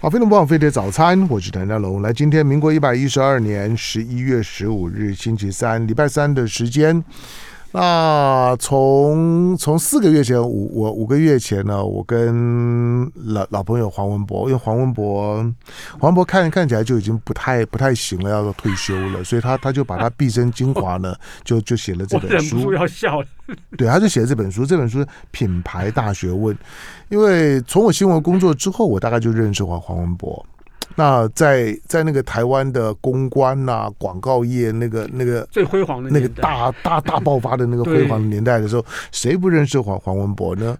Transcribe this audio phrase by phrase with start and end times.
[0.00, 2.00] 好，非常棒飞碟早餐，我是谭家龙。
[2.02, 7.02] 来，今天民国一百一十二年十一月十五日，星期三，礼拜三的时间。
[7.70, 15.36] 那从从四个月前，五我五个月前呢，我跟老老朋友黄文博，因为黄文博，
[15.98, 22.56] 黄文博看看起来就已经不太不太行了，要退休了，所以他他就把他毕生精华呢， 就就写了这本书。
[22.56, 23.26] 忍不住要笑了。
[23.76, 25.00] 对，他就写了这本书，这本书
[25.30, 26.54] 《品牌大学问》。
[27.10, 30.44] 因为从我新闻工作之后，我大概就认识黄黄文博。
[30.96, 40.76] 那在在那个台湾的公关呐、啊、广告业那个那个最辉煌的那个大大大爆发的那个辉煌的年代的时候，谁不认识黄黄文博呢？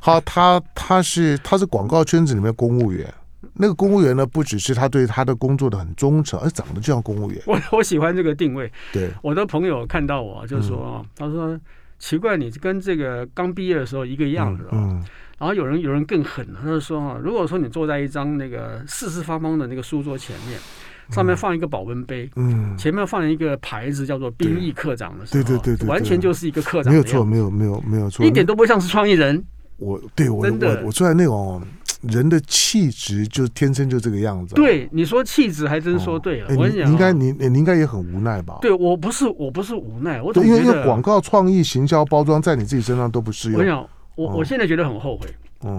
[0.00, 3.06] 好，他他是他是广告圈子里面公务员，
[3.54, 7.40] 那个公务员呢，不只是他对他的工作的很忠诚，而长得就像公务员。
[7.46, 8.70] 我我喜欢这个定位。
[8.92, 11.60] 对，我的朋友看到我就说，嗯、他说
[11.98, 14.66] 奇怪，你跟这个刚毕业的时候一个样子。
[14.72, 14.98] 嗯。
[14.98, 15.04] 嗯
[15.40, 20.58] 然后有人有人更狠了，他就说哈，如果说你坐在一张那个四四方方的那个书桌前面，
[21.10, 29.42] 上面放一个保温杯，嗯，前面放一个牌子叫做兵役课长的时候，对对对，完全就是一个课长，没有错，没有没有没有错，一点都不像是创意人。
[29.78, 31.62] 我对我真的我坐在那种
[32.02, 34.54] 人的气质就天生就这个样子。
[34.54, 36.48] 对，你说气质还真说对了。
[36.50, 38.58] 我跟你讲，应该你你应该也很无奈吧？
[38.60, 43.58] 对我不是我不是无奈，我总觉得因为广告创意、行销、包装在你自己身上都不适用。
[43.58, 43.64] 我
[44.20, 45.26] 我我现在觉得很后悔。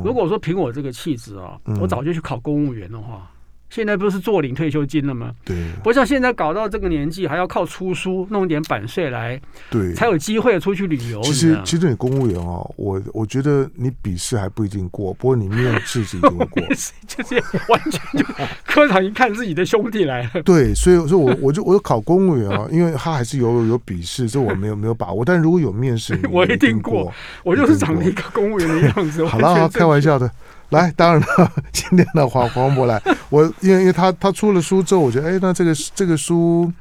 [0.04, 3.32] 如果说凭我这个气质啊，我早就去考公务员的话。
[3.72, 5.32] 现在不是坐领退休金了吗？
[5.46, 11.22] 对，不像现在搞到这个年纪，还要靠出书弄点版税来，对，才有机会出去旅游。
[11.22, 16.48] 其实，其实你公务员哦，我我觉得你笔试还不一定过，不过你面试是一定过。
[17.08, 17.36] 就是
[17.70, 18.26] 完全就
[18.66, 20.42] 科长一看自己的兄弟来了。
[20.44, 25.24] 对，所以所以我我就我就考公务员啊，因为他还是有有笔试，这我没有没有把握。
[25.24, 27.10] 但如果有面试， 我一定过。
[27.44, 29.26] 我就是长了一个公务员的样子。
[29.26, 30.30] 好了，开玩笑的。
[30.72, 36.72] 来，当然了，今天的黄黄渤来，我因为因为他他出了书之后，我觉得，哎，那这个这个书。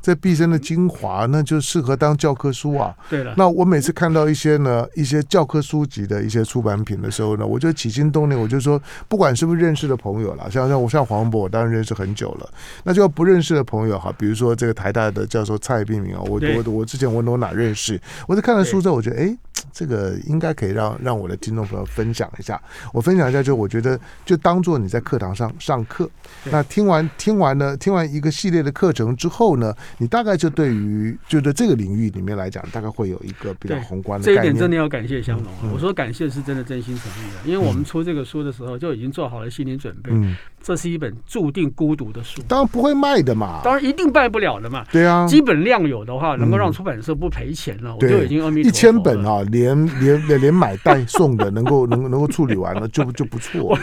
[0.00, 2.94] 在毕生的精华，那就适合当教科书啊。
[3.10, 12.48] 对了，那我每次看到一些呢，一些教科书籍的一些出版品的时候呢，我就起心动念，我就说，不管是不是认识的朋友啦，像像我像黄渤，我当然认识很久了。
[12.82, 18.00] 那就要不认识的朋友哈，比如说这个台大的教授蔡碧明啊，我我我之前我我哪认识？
[18.26, 19.36] 我在看了书之后，我觉得，哎，
[19.72, 22.60] 这个应该可以让让我的听众朋友分享一下。
[22.92, 26.08] 我分享一下，就我觉得，就当做你在课堂上上课，
[26.44, 29.74] 那听完听完呢，听完一个系列的课程之后呢。
[29.98, 34.42] 你大概就对于就在这个领域里面来讲，大概会有一个比较宏观的概念。
[34.42, 35.72] 这一点真的要感谢香农。
[35.72, 40.10] 我说感谢是真的真心诚意的，因为我们出这个书的时候就已经做好了心理准备。
[40.12, 44.84] 嗯这是一本注定孤独的书，当然不会卖的嘛，当然一定卖不了的嘛。
[44.92, 48.68] 对啊，基本量有的话，能够让出版社不赔钱了，我就已经阿弥陀佛了。
[48.68, 53.66] 一千本啊，连连连连买带送的，能够能能够处理完了，就就不错了。
[53.66, 53.78] 我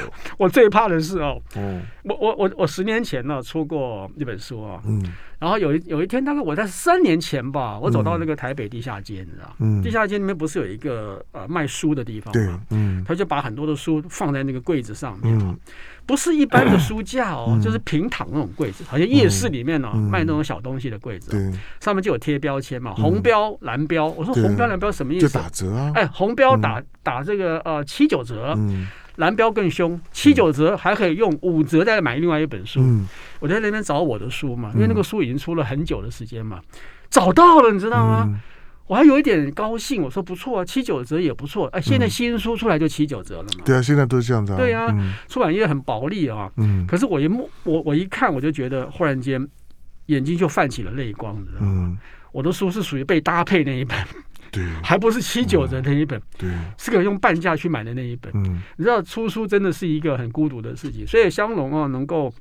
[0.45, 1.41] 我最怕的是哦，
[2.03, 5.03] 我我我我十年前呢出过一本书啊，嗯。
[5.39, 12.59] 然后有一有一天，大概我在三年前吧，我走到那个台北地下街，你知道，嗯，地下街里面不是有一个呃卖书的地方吗？
[12.71, 15.55] 嗯，他就把很多的书放在那个柜子上面，嗯，
[16.07, 24.07] 不是一般的书架哦，就是平躺那种柜子，好像夜市里面呢卖那种小东西的柜子，对，上面就有贴标签嘛，红标、蓝标。
[24.07, 25.27] 我说红标、蓝标什么意思？
[25.27, 25.91] 就打折啊！
[25.93, 28.87] 哎，红标打打这个呃七九折，嗯。
[29.17, 32.79] 蓝标更凶，七九折还可以用五折再买另外一本书。
[32.83, 33.07] 嗯、
[33.39, 36.61] 我在那边找我的书嘛，因为那个书已经出了很久的时间嘛，
[37.09, 38.39] 找到了，你知道吗？
[38.87, 41.67] 嗯、我还有一点高兴，我说不错啊，七九折也不错。
[41.67, 43.63] 哎，现在新书出来就七九折了嘛。
[43.65, 44.55] 对啊，现在都是这样子。
[44.55, 46.51] 对啊，嗯、出版业很薄利啊。
[46.57, 46.85] 嗯。
[46.87, 49.47] 可是我一摸，我我一看，我就觉得忽然间
[50.07, 51.67] 眼睛就泛起了泪光，你知道吗？
[51.67, 51.97] 嗯、
[52.31, 53.97] 我的书是属于被搭配那一本。
[54.49, 58.31] 对，还不是七九折那一本，对，是个用半价去买的那一本。
[58.33, 62.33] 嗯，你知道出书真的是一个很孤独的事情，所以香龙啊，能够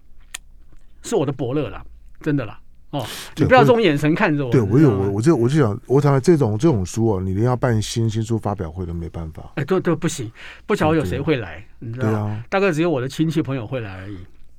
[1.03, 1.85] 是我的伯乐了，
[2.21, 2.61] 真的啦。
[2.91, 3.05] 哦，
[3.37, 4.51] 你不要这种眼神看着我。
[4.51, 9.53] 对我有我，我就我就想，我想这种这种书啊，你连要办新新书发表会都没办法。
[9.57, 10.31] 哎，对对，不行，
[10.67, 12.45] 不晓得有谁会来，你知道吗？
[12.49, 14.19] 大概只有我的亲戚朋友会来而已。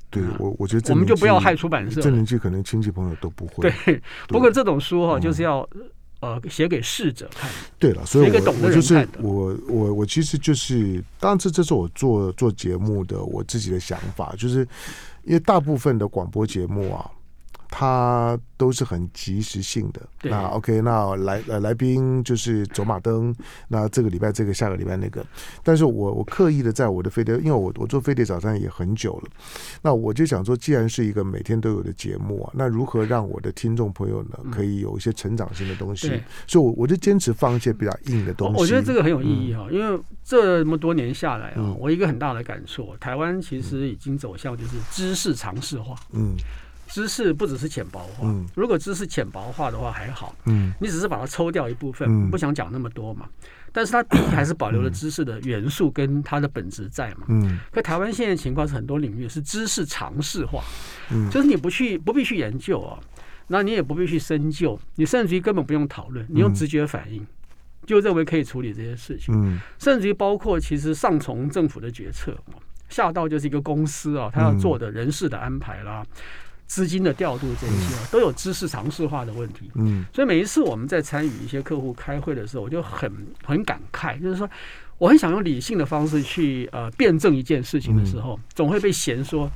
[0.09, 2.01] 对我，我觉得我们就不要害出版社。
[2.01, 3.69] 这年纪可能亲戚朋友都不会。
[3.69, 5.67] 对， 不过这种书哈，就是要。
[6.19, 7.47] 呃，写给逝者看。
[7.77, 14.67] 对了，所以我我就是我我我其实就是，当然这这是我做做节目的我自己的想法，就是
[15.25, 17.07] 因为大部分的广播节目啊，
[17.69, 20.01] 它都是很及时性的。
[20.23, 23.35] 那 OK，那来呃来宾就是走马灯，
[23.67, 25.25] 那这个礼拜这个，下个礼拜那个。
[25.63, 29.29] 但是我我刻意的在我的飞碟，因为我我做飞碟早餐也很久了，
[29.81, 36.09] 那我就想说，既然是一个每天都有的节目啊，那如何让我的听众朋友呢，可以有一些成长性的东西？
[36.09, 38.59] 嗯、所以，我我就坚持放一些比较硬的东西。
[38.59, 45.95] 我觉得这个很有意义哈，嗯、因为这么多年下来啊，我一个很大的感受，台湾其实已经走向就是知识常识化。
[46.13, 46.35] 嗯。
[46.87, 53.27] 知识不只是浅薄化，如果知识浅薄化的话还好，嗯，你只是把它抽掉一部分，不想讲那么多嘛。
[53.71, 57.59] 但是它第一还是保留了知识的元素跟它的本质在嘛，嗯。
[57.71, 60.63] 可台湾现在情况是很多领域是知识常识化，
[61.11, 62.97] 嗯，就是你不去不必去研究啊，
[63.47, 67.25] 那你也不必去深究，你甚至于根本不用讨论，你用直觉反应
[67.85, 72.35] 就认为可以处理这些事情，嗯，甚至于包括其实上从政府的决策，
[72.89, 76.03] 下到就是一个公司啊，他要做的人事的安排啦。
[76.67, 83.11] 资金的调度这些都有知识常识化的问题，嗯，所以每一次我们在参与一些客户开会的时候，我就很
[83.43, 84.47] 很感慨，就是说
[84.97, 89.49] 我很想用理性的方式去呃辩证一件事情的时候，总会被嫌说，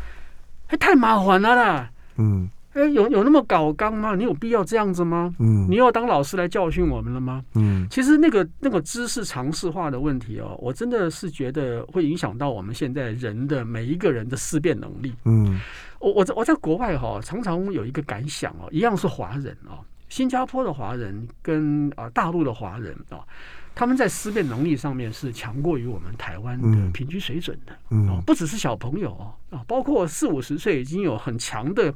[0.68, 2.50] 哎，太麻烦了啦，嗯。
[2.74, 4.16] 哎，有有那么搞纲吗？
[4.16, 5.34] 你有必要这样子吗？
[5.40, 7.44] 嗯，你要当老师来教训我们了吗？
[7.56, 15.14] 嗯，其实那个那个知识常识化的问题哦，我真的是觉得会影响到我们现在人的每一个人的思辨能力。
[15.26, 15.60] 嗯，
[16.00, 23.20] 我我在我在国外哈，常常有一个感想哦，一样是华人哦，新加坡的华人跟啊大陆的华人啊。
[23.74, 31.92] 他们在思辨能力上面是强过于我们台湾的平均水准的，嗯，嗯，不只是小朋友哦，啊，包括四五十岁已经有很强的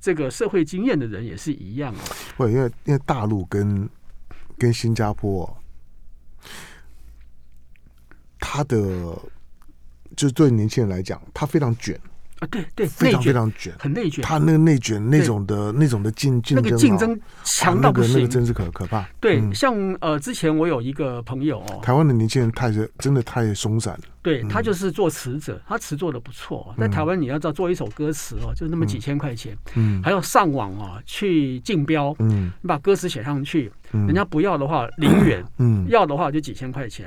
[0.00, 1.98] 这个社会经验的人也是一样哦。
[2.36, 3.88] 会，因为因为大陆跟
[4.56, 5.54] 跟新加坡，
[8.38, 8.78] 他的
[10.16, 12.00] 就是对年轻人来讲，他非常卷。
[12.40, 14.24] 啊，对对，非常非常卷，很内卷。
[14.24, 19.06] 他那个内卷那种的那种的竞竞争，那个竞争强到不行，那个真是可可怕。
[19.20, 24.00] 对，像呃，之前我有一个朋友哦，台湾的年轻人太真的太松散了。
[24.22, 26.74] 对，他就是做词者，他词做的不错。
[26.78, 37.06] 在台湾你要知道做一首歌词哦，就那么几千块钱，嗯，还要上网啊去竞标，嗯，你把歌词写上去，人家不要的话零元，嗯，要的话就几千块钱。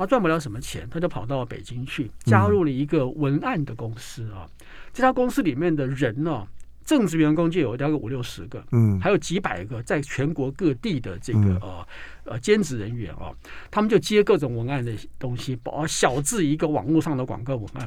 [0.00, 4.48] 他赚不了什么钱，他就跑到北京去，加入了一个文案的公司啊。
[4.94, 6.48] 这家公司里面的人呢，
[6.82, 11.86] 正职员工就有大概五六十个，嗯，还有几百个在全国各地的这个呃
[12.24, 13.30] 呃兼职人员啊，
[13.70, 17.86] 他们就接各种文案的东西，包小至一个网络上的广告文案，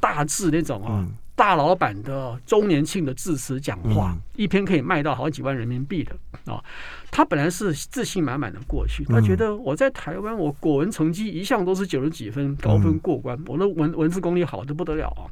[0.00, 1.06] 大至那种啊。
[1.34, 6.14] 大老板的周年庆的致辞讲话，一篇可以卖到好几万人民币的
[6.52, 6.62] 啊！
[7.10, 15.24] 他本来是自信满满的过去，他觉得我在台湾，我国文成绩一向都是九十几分，高分过关，我的文文字功力好的不得了啊！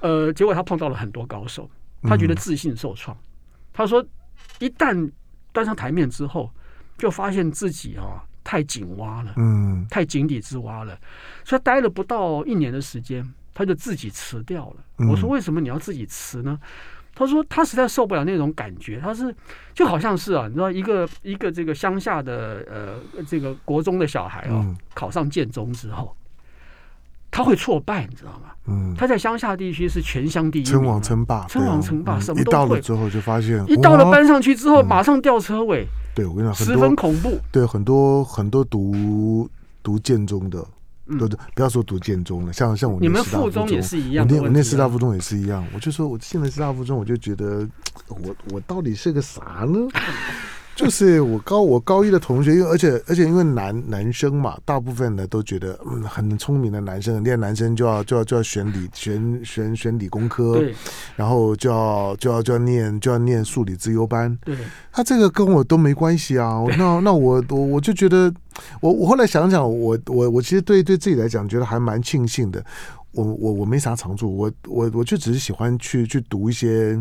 [0.00, 1.68] 呃，结果他碰到了很多高手，
[2.02, 3.16] 他觉得自信受创。
[3.72, 4.04] 他说，
[4.58, 5.10] 一旦
[5.50, 6.50] 端上台面之后，
[6.98, 10.98] 就发现自己啊太井蛙了，嗯，太井底之蛙了，
[11.42, 13.26] 所以待了不到一年的时间。
[13.54, 15.06] 他就自己辞掉了。
[15.08, 16.58] 我说：“为什么你要自己辞呢？”
[17.14, 18.98] 他说：“他实在受不了那种感觉。
[18.98, 19.34] 他是
[19.74, 26.16] 就好像是啊，你知道，一个一个这个乡下的呃这个国中的小孩哦，考上建中之后，
[27.30, 28.54] 他会挫败，你知道吗？
[28.66, 32.50] 嗯，他在乡下地区是全乡第一，称王称霸，称王称霸，什么都会。
[32.50, 35.86] 一到了之后就发现，一到了班上去之后，马上掉车尾。
[36.14, 37.38] 对，我跟你讲，十分恐怖。
[37.50, 39.46] 对，很多很多读
[39.82, 40.64] 读建中的。
[41.06, 45.64] 对对，不要说读建中了，像像我，你们附中也是一样，我念我念师大附中也是一样。
[45.74, 47.68] 我就说，我现在师大附中，我就觉得
[48.08, 49.88] 我我到底是个啥呢？
[50.74, 60.74] 就是我高我高一的同学，因为而且而且因为男男生嘛，大部分呢都觉得嗯很聪明的男生，恋男生就要就要就要选理选选选理工科，对，
[61.14, 64.34] 然后就要就要就要念就要念数理资优班。
[64.46, 64.56] 对，
[64.90, 66.64] 他这个跟我都没关系啊。
[66.78, 68.32] 那那我我我就觉得，
[68.80, 72.64] 我我后来想想，我我我其实对对自己来讲，觉得还蛮庆幸的。
[73.12, 76.98] 我我我没啥长处，我我我就只是喜欢去去读一些。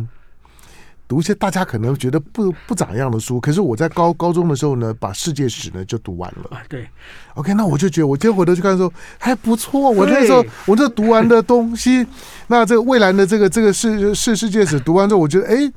[1.08, 6.62] 读一些大家可能觉得不不咋样的书，可是我在高高中的时候呢，把世界史呢就读完了。
[6.70, 6.88] 对
[7.36, 9.90] ，OK，那我就觉得我今天回头去看的时候还不错。
[9.90, 12.06] 我那时候我这读完的东西，
[12.48, 15.72] 那这个蔚蓝的这个这个世世世界史读完之后，我觉得哎。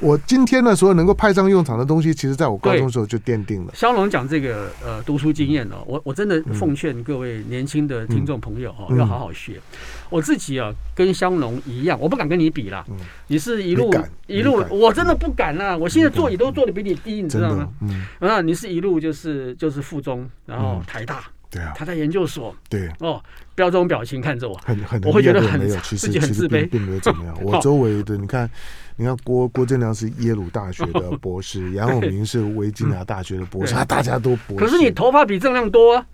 [0.00, 3.72] 我今天呢，所有能够派上用场的东西，其实在我高中的时候就奠定了。
[3.74, 9.60] 香龙讲这个呃读书经验哦，我我真的奉劝各位年轻的听众朋友哦，要好好学。
[10.08, 12.84] 我自己啊，跟香龙一样，我不敢跟你比啦。
[13.26, 13.92] 你是一路
[14.28, 15.76] 一路，我真的不敢啦。
[15.76, 17.68] 我现在座椅都坐的比你低，你知道吗？
[17.80, 22.88] 嗯，啊，你是一路就是就是附中，然后台大，对啊，他在研究所，对。
[23.00, 23.22] 哦，
[23.54, 27.36] 不要这种表情看着我，很很，我会觉得很没有，其实自己很自卑，并没有怎么样。
[27.42, 28.48] 我周围的，你看，
[28.96, 34.64] 你看郭郭正亮是耶鲁大学的博士， 杨永明是维吉尼亚大学的博士，他大家都博士。
[34.64, 36.06] 可是你头发比正亮多啊。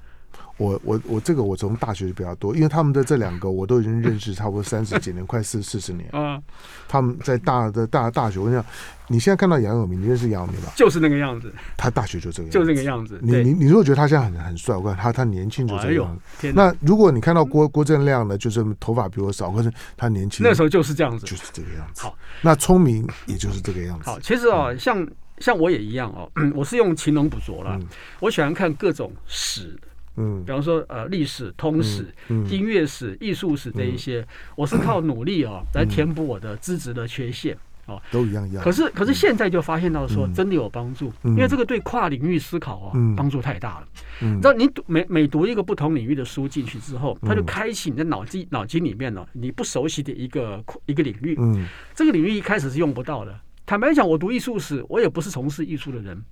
[0.57, 6.09] 我我我这个我从大学就比较多，因为他们的这两个我都已经认识差不多三十几年， 快四四十年。
[6.13, 6.41] 嗯，
[6.89, 8.65] 他们在大的大大学，我想
[9.09, 10.73] 你现在看到杨永明，你认识杨永明吧？
[10.77, 11.53] 就是那个样子。
[11.77, 13.19] 他大学就这个样子，就那个样子。
[13.21, 16.47] 你你你如果觉得他现在很很帅，我看他他年轻就这个样子。
[16.49, 22.03] 哎、那如果你看到郭郭正亮呢，就是头发比我少，可是他年轻，那时候就是这样子，就是这个样子。
[22.03, 24.05] 好，那聪明也就是这个样子。
[24.05, 25.07] 好，其实啊、哦，像
[25.39, 27.87] 像我也一样哦， 我是用勤能补拙了、嗯，
[28.21, 29.77] 我喜欢看各种史。
[30.17, 37.57] 嗯，比方说呃，历史、通史、嗯嗯、音乐史、艺术史这一些、嗯，我是靠努力啊、哦、来填补我的资质的缺陷
[37.87, 38.63] 哦，都一样一样。
[38.63, 43.89] 可是可是现在就发现到说真的有帮助、嗯，因为这个对跨领域思考啊、哦嗯、帮助太大了。
[44.23, 51.37] 嗯，你知道你读每每读一个不同领域的书进去之后，它就开启你的脑筋脑筋里面呢，你不熟悉的一个一个领域。
[51.39, 53.39] 嗯，这个领域一开始是用不到的。
[53.67, 56.23] 坦白讲，我读艺术史，我也不是从事艺术的人，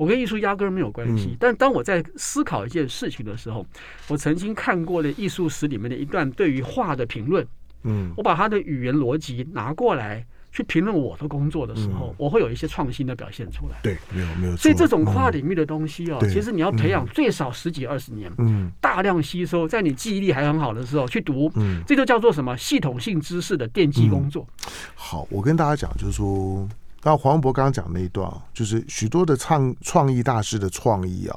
[0.00, 1.36] 我跟艺术压根儿没有关系、嗯。
[1.38, 3.66] 但当我在思考一件事情的时候，
[4.08, 7.46] 我曾经看过的艺术史里面的一段对于画的评论。
[7.82, 13.76] 嗯，我把他的语言逻辑拿过来去评论我的工作的时候，嗯、我会有一些创新的表现出来。
[13.82, 14.56] 对，没有没有。
[14.56, 24.46] 所以这种跨领域的东西哦，嗯、其实你要培养最少十几二十年，嗯，大量吸收，在你记忆力还很好的时候去读，嗯，这就叫做什么系统性知识的奠基工作。
[24.64, 26.66] 嗯、好，我跟大家讲，就是说。
[27.02, 31.36] 那黄文博刚刚讲那一段啊，就是许多的创创意大师的创意啊。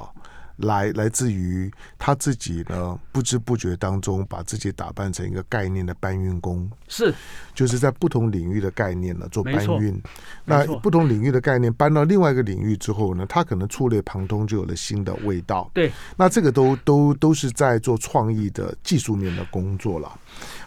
[0.58, 1.68] 来来自于
[1.98, 7.12] 他自己呢，不知不觉当中把自己打扮成一个概念的搬运工，是，
[7.56, 10.00] 就是在不同领域的概念呢做搬运。
[10.44, 15.68] 那不同领域的概念搬到另外一个领域之后呢，他可能触类旁通，就有了新的味道。
[15.74, 20.20] 对，那这个都都都是在做创意的技术面的工作了。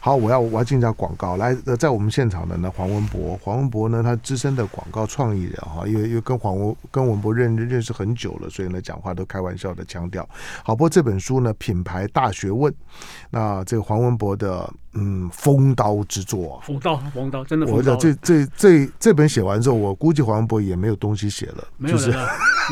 [0.07, 1.35] 好，我要我要进一下广告。
[1.35, 10.25] 来，在我们现场的呢，黄文博，黄文博呢，他资深的广告创意人哈，因为因为跟黄文跟文博认认识很久了，所以呢，讲话都开玩笑的腔调。
[10.63, 12.71] 好，不过这本书呢，《品牌大学问》，
[13.31, 22.17] 那这个黄文博的嗯风刀之作，锋刀锋刀真的，我讲这这这这本写完之后，我估计黄文博也没有东西写了，没有了，就是、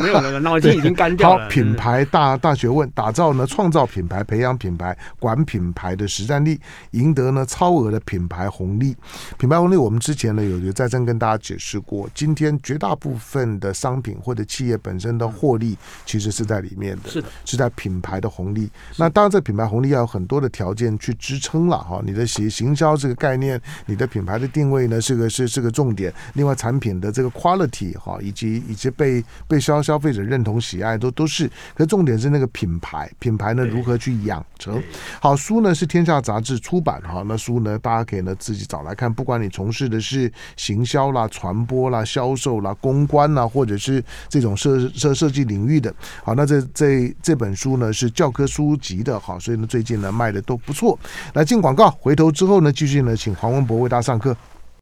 [0.02, 1.44] 没有了， 脑筋已经干掉了。
[1.44, 6.60] 好，品牌大大学问，打造呢，创造品牌，培养品牌，管品牌的实战力，
[6.92, 8.96] 赢得呢超额的品牌红利。
[9.38, 15.78] 品牌红利，我们之前呢有有在这跟大家解释过，今天绝大部分的商品或者企业本身的获利，
[16.08, 17.10] 其实是在里面的。
[17.10, 18.70] 是的，是在品牌的红利。
[18.98, 22.02] 那当然，这品牌红利要有很多的条件去支撑了哈。
[22.04, 26.12] 你的行行销这个概念，你的品牌的定位呢，是个是是个重点。
[26.34, 31.52] 另外，产品的这个 quality 哈，以及以及被被消消费者认同喜爱，都都是。
[31.76, 34.82] 可重点是那个品牌，品牌呢如何去养成？
[35.20, 37.24] 好，书呢是天下杂志出版哈。
[37.28, 39.14] 那书呢，大家可以呢自己找来看。
[39.14, 45.94] 不管你从事的是行销啦、传播啦、销售啦、公关啦，或者是这种设设设计领域的，
[46.24, 47.14] 好，那这这。
[47.22, 50.98] 这本书呢是教科书籍的，好，所以呢最近呢卖的都不错。
[51.34, 54.36] 来进广告，回头之后呢继续呢请黄文博为大家上课。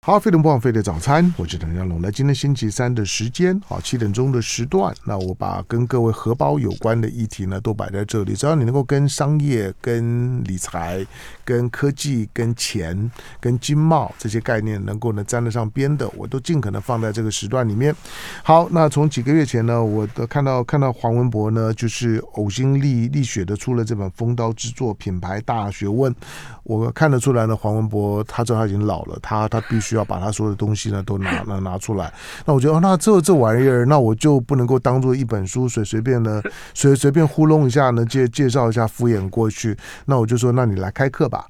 [0.05, 2.01] 好，非常不枉费的早餐，我是唐湘龙。
[2.01, 8.33] 那今天星期三的时间，好，七点钟的时段，那我把跟各位荷包有关的议题呢都摆在这里。
[8.33, 11.07] 只要你能够跟商业、跟理财、
[11.45, 17.95] 跟科技、跟钱、跟经贸这些概念能够呢沾得上边的，我都尽可能放在这个时段里面。
[18.43, 26.13] 好，那从几个月前呢，我都看到看到黄文博呢，就是呕心沥沥血的出了这本风刀之作《品牌大学问》，
[26.63, 29.92] 我看得出来呢，黄文博他知道他已经老了，他他必须。
[29.93, 32.11] 就要把他所有的东西呢都拿 拿拿出来，
[32.45, 41.45] 那我觉得那这这玩意儿，那我就不能够当做一本书随随便的 随随便糊弄一下呢介介绍一下敷衍过去，那我就说那你来开课吧，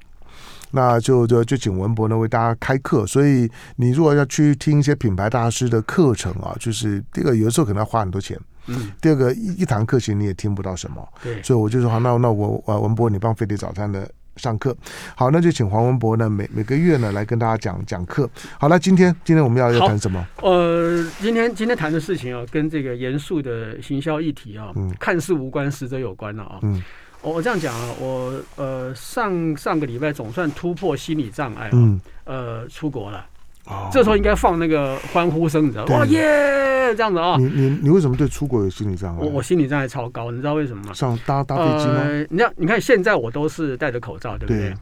[0.72, 14.06] 那就就就请文博呢为大家开课，所以你如果要去听一些品牌大师的课程啊，就是这个有的时候可能要花很多钱，嗯，第二个一一堂课其实你也听不到什么，对，所以我就说好，那那我我文博你帮飞碟早餐的。
[14.36, 14.76] 上课
[15.14, 18.28] 好，那就请黄文博呢每每个月呢来跟大家讲讲课。
[18.58, 20.26] 好了，今天今天我们要要谈什么？
[20.42, 26.58] 呃，今天今天谈的事情啊，跟这个严肃的行销议题啊，嗯，看似无关，实则有关了啊。
[26.62, 26.82] 嗯，
[27.22, 33.24] 我这样讲啊，我呃上上个礼拜总算突破心理障碍，啊，嗯，呃，出国了。
[33.66, 35.98] 哦，这时候应该放那个欢呼声，你知道吗？
[35.98, 37.36] 哇耶，这样子啊！
[37.38, 39.22] 你你你为什么对出国有心理障碍？
[39.22, 40.92] 我我心理障碍超高，你知道为什么吗？
[40.92, 42.00] 上搭搭飞机吗？
[42.04, 44.70] 呃，你看，你看，现在我都是戴着口罩，对不对？
[44.70, 44.74] 对。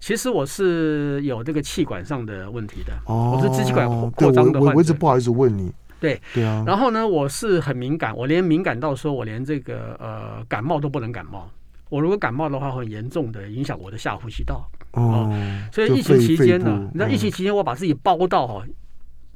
[0.00, 4.70] 其实我是有这个气管上的问题的，哦，我是支气管扩张的患者。
[4.70, 5.72] 我我一直不好意思问你。
[6.00, 6.64] 对对啊。
[6.66, 11.48] 然后呢，我是很敏感，我连敏感到说我连这个呃感冒都不能感冒。
[11.92, 14.66] 我如果感冒的话，会很严重的影响我的下呼吸道。
[14.92, 15.30] 哦，
[15.70, 18.64] 所以疫情期间呢，你知道疫情期间我把自己包到哈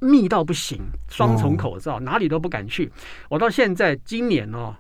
[0.01, 2.91] 密到不行，双重口罩，哪里都不敢去。
[3.29, 4.75] 我到现在今年哦，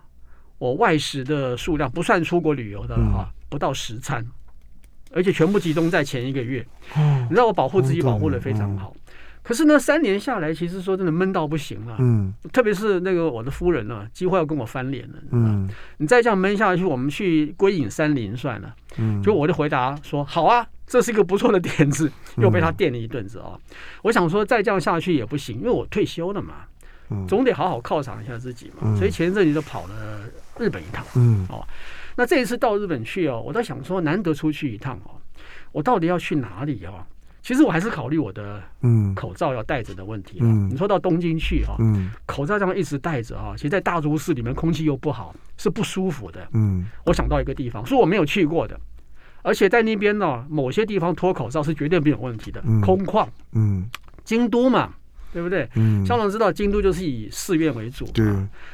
[0.56, 4.26] 我外食的数量不算出国旅游的话，不到十餐，
[5.12, 6.66] 而且全部集中在前一个月。
[6.94, 8.96] 你知道我保护自己保护的非常好。
[9.46, 11.94] 可是呢，三年下来，其实说真的闷到不行了。
[12.00, 15.14] 嗯，特别是那个我的夫人呢，几乎要跟我翻脸了。
[15.30, 18.74] 嗯，你再这样闷下去，我们去归隐山林算了。
[18.98, 23.56] 嗯，就我就回答说好啊，这是一个不错的点子，又被他电了一顿子啊。
[24.02, 26.64] 我想说再这样下去也不行，因为我退休了嘛，
[27.28, 28.96] 总得好好犒赏一下自己嘛。
[28.96, 30.22] 所以前一阵子就跑了
[30.58, 31.06] 日本一趟。
[31.14, 31.64] 嗯，哦，
[32.16, 35.14] 那这一次到日本去哦，我在想说难得出去一趟哦，
[35.70, 37.06] 我到底要去哪里哦？
[37.46, 40.38] 其实我还是考虑我的嗯口罩要戴着的问题。
[40.40, 46.44] 嗯，你说到东京去哈，嗯，口罩这样一直戴着啊，其实，在大都市里面空气又不好，是不舒服的。
[46.54, 48.76] 嗯，我想到一个地方，是我没有去过的，
[49.42, 53.24] 而且在那边呢，某些地方脱口罩是绝对没有问题的，空旷。
[53.52, 53.88] 嗯，
[54.24, 54.92] 京都嘛。
[55.32, 55.68] 对不对？
[55.74, 58.24] 嗯，香港知道京都就是以寺院为主，对，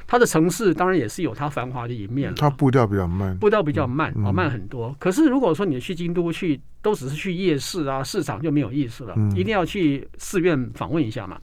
[0.06, 2.36] 它的城市当然也是有它繁华的一面了。
[2.38, 4.94] 它步调比较慢，步调比较慢，啊，慢很多。
[4.98, 11.40] 可是如果说你去京都去，都只是去夜市啊、市场就没有意思了，一定要去寺院访问一下嘛。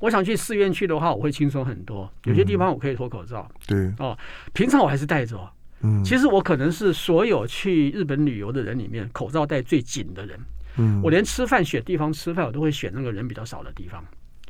[0.00, 2.10] 我想去寺院去的话，我会轻松很多。
[2.24, 4.16] 有些地方我可以脱口罩，对哦，
[4.52, 5.38] 平常我还是戴着。
[5.82, 10.38] 嗯，其实我可能是所有去日本旅游的人里面口罩戴最紧的人。
[10.78, 14.02] 嗯，我连吃饭选地方吃饭，我都会选那个人比较少的地方。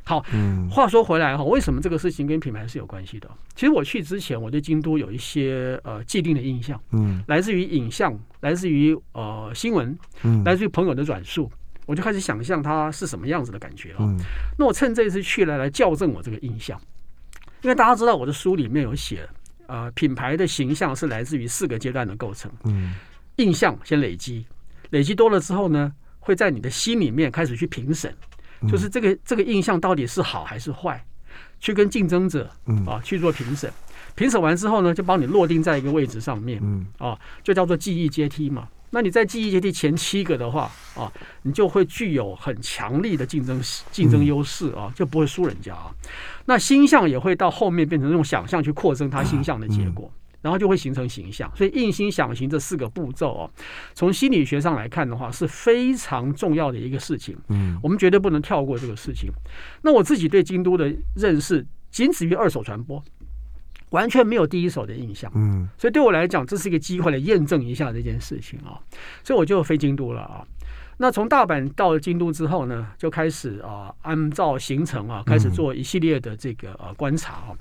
[0.07, 3.29] 好，嗯话说回来哈，为什么这个事情跟品牌是有关系的？
[3.55, 11.51] 其实我去之前，我对京都有一些呃既定的印象，嗯，来自于影像，来自于呃新闻，嗯，来自于朋友的转述，
[11.85, 13.99] 我就开始想象它是什么样子的感觉了。
[14.57, 16.79] 那我趁这一次去了来校正我这个印象，
[17.61, 19.27] 因为大家知道我的书里面有写，
[19.65, 22.95] 呃，品牌的形象是来自于四个阶段的构成，嗯，
[23.35, 24.45] 印象先累积，
[24.91, 28.15] 累积多了之后呢，会在你的心里面开始去评审。
[28.69, 31.05] 就是这个这个印象到底是好还是坏，
[31.59, 32.49] 去跟竞争者
[32.85, 33.71] 啊去做评审，
[34.15, 36.61] 评审完之后呢，就帮你落定在一个位置上面，
[36.97, 38.67] 啊，就叫做记忆阶梯嘛。
[38.89, 41.11] 那你在记忆阶梯前七个的话啊，
[41.41, 43.61] 你就会具有很强力的竞争
[43.91, 45.91] 竞争优势啊，就不会输人家啊。
[46.45, 50.09] 那星象也会到后面变成用想象去扩增它星象的结果。
[50.47, 53.51] 然后就会形成形象，所以印心想行这四个步骤哦，
[53.93, 57.35] 从心理学上来看的话是非常重要的一个事情。
[57.49, 59.29] 嗯，我们绝对不能跳过这个事情。
[59.81, 63.03] 那我自己对京都的认识仅止于二手传播，
[63.89, 65.29] 完全没有第一手的印象。
[65.35, 68.79] 嗯，所以对我来讲，这是一个机会来验证一下这件事情啊，
[69.25, 70.47] 所以我就飞京都了啊。
[70.97, 77.55] 那从大阪到京都之后呢，就开始啊，按照行程啊，开始做一系列的这个呃观察啊。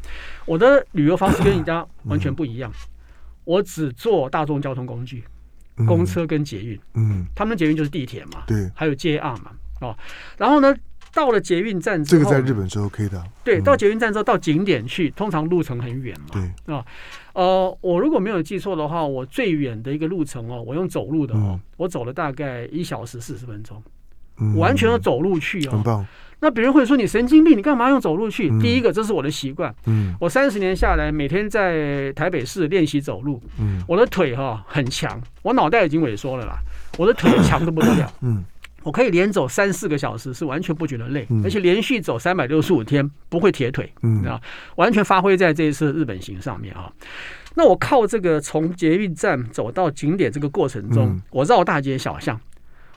[0.47, 2.73] 我的旅游方式跟人家完全不一样，
[3.45, 5.23] 我只坐大众交通工具，
[5.87, 6.81] 公车跟捷运。
[6.95, 9.97] 嗯，他们捷运就是地铁嘛，对，还有 JR 嘛，哦，
[10.39, 10.75] 然后呢。
[11.17, 13.25] 到了捷运站之后，这个在日本是 OK 的。
[13.43, 16.27] 对，到捷运站之后到景点去，通常路程很远嘛。
[16.31, 16.85] 对啊，
[17.33, 23.83] 呃，我如果没有记错的话，我最远的一个路程哦，我用走路的哦，我走了大概一小时四十分钟，
[24.57, 25.71] 完全要走路去哦。
[25.71, 26.07] 很棒。
[26.39, 28.51] 那别人会说你神经病，你干嘛用走路去？
[28.61, 29.75] 第一个，这是我的习惯。
[29.87, 30.15] 嗯。
[30.21, 33.43] 我三十年下来，每天在台北市练习走路。
[33.59, 33.83] 嗯。
[33.89, 36.59] 我的腿哈很强，我脑袋已经萎缩了啦，
[36.99, 38.13] 我的腿强的不得了。
[38.21, 38.45] 嗯。
[38.87, 44.41] 我可以连走三四个小时，是完全不觉得累，而且连续走三百六十五天不会铁腿，嗯啊，
[44.77, 46.89] 完全发挥在这一次日本行上面啊。
[47.57, 52.41] 那我靠这个从捷运站走到景点这个过程中，我绕大街小巷，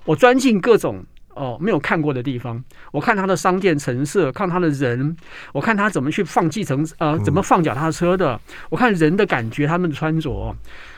[0.05, 1.03] 我钻进各种。
[1.39, 5.15] 哦，没有看过的地方，我看他的商店陈设，看他的人，
[5.53, 8.37] 我看他怎么去放计程，呃，怎么放脚踏车的，
[8.69, 10.53] 我看人的感觉，他们的穿着，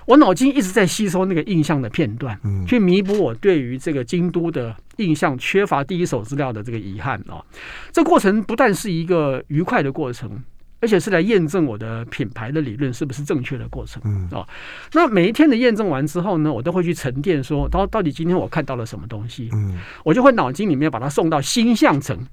[0.08, 2.36] 我脑筋一直在吸收那个印象的片段，
[2.67, 7.45] 去弥补我对于这个京都的印象缺乏第一手资料的这个遗憾啊。
[7.91, 10.41] 这过程不但是一个愉快的过程。
[10.81, 14.45] 而且是来验证我的品牌的理论是不是正确的过程哦？
[14.93, 19.49] 那每一天的验证完之后呢，我都会去沉淀，说到到底今天我看到了什么东西。
[19.53, 22.27] 嗯，我就会脑筋里面把它送到星象层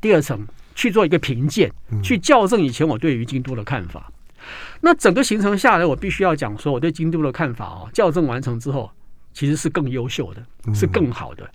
[0.00, 1.70] 第二层去做一个评鉴，
[2.02, 4.10] 去校正以前我对于京都的看法。
[4.80, 8.90] 那整个行程下来，我必须要讲说我对京都的看法哦，校正完成之后
[9.36, 11.48] 其实是更优秀的，是更好的。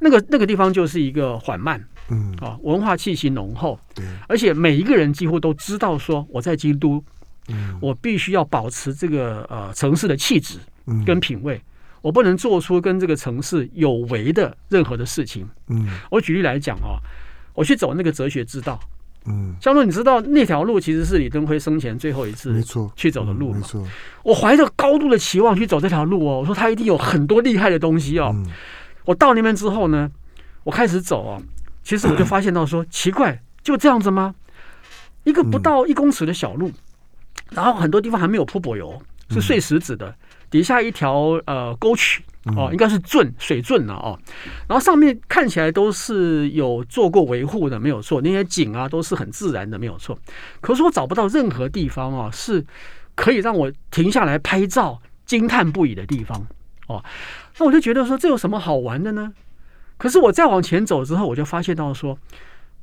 [0.00, 1.80] 那个那个地方就是一个缓慢。
[2.10, 7.04] 嗯啊，文化气息浓厚，对，而且每一个人几乎都知道说我在京都，
[7.48, 10.58] 嗯，我必须要保持这个呃城市的气质
[11.04, 11.60] 跟品味，
[12.00, 15.46] 我不能做出跟这个城市有违的任何的事情。
[15.66, 16.96] 嗯，我举例来讲啊，
[17.52, 18.80] 我去走那个哲学之道，
[19.28, 23.58] 嗯，像说你知道那条路其实是李登辉生前最后一次没错去走的路嘛？
[23.58, 23.86] 没错，
[24.22, 28.34] 我怀着高度的期望去走这条路哦，我说他一定有很多厉害的东西哦。
[29.04, 30.10] 我到那边之后呢，
[30.64, 31.42] 我开始走哦，
[31.82, 34.34] 其实我就发现到说奇怪，就这样子吗？
[35.24, 36.70] 一个不到一公尺的小路，
[37.50, 40.14] 然后很多地方还没有铺柏油，是碎石子的，
[40.50, 42.22] 底下一条呃沟渠。
[42.56, 44.18] 哦，应该是圳水圳了哦，
[44.66, 48.22] 然后上面看起来都是有做过维护的，没有错。
[48.22, 50.18] 那些景啊都是很自然的，没有错。
[50.60, 52.64] 可是我找不到任何地方啊是
[53.14, 56.46] 可以让我停下来拍照惊叹不已的地方
[56.86, 57.04] 哦。
[57.58, 59.32] 那我就觉得说，这有什么好玩的呢？
[59.98, 62.16] 可是我再往前走之后，我就发现到说，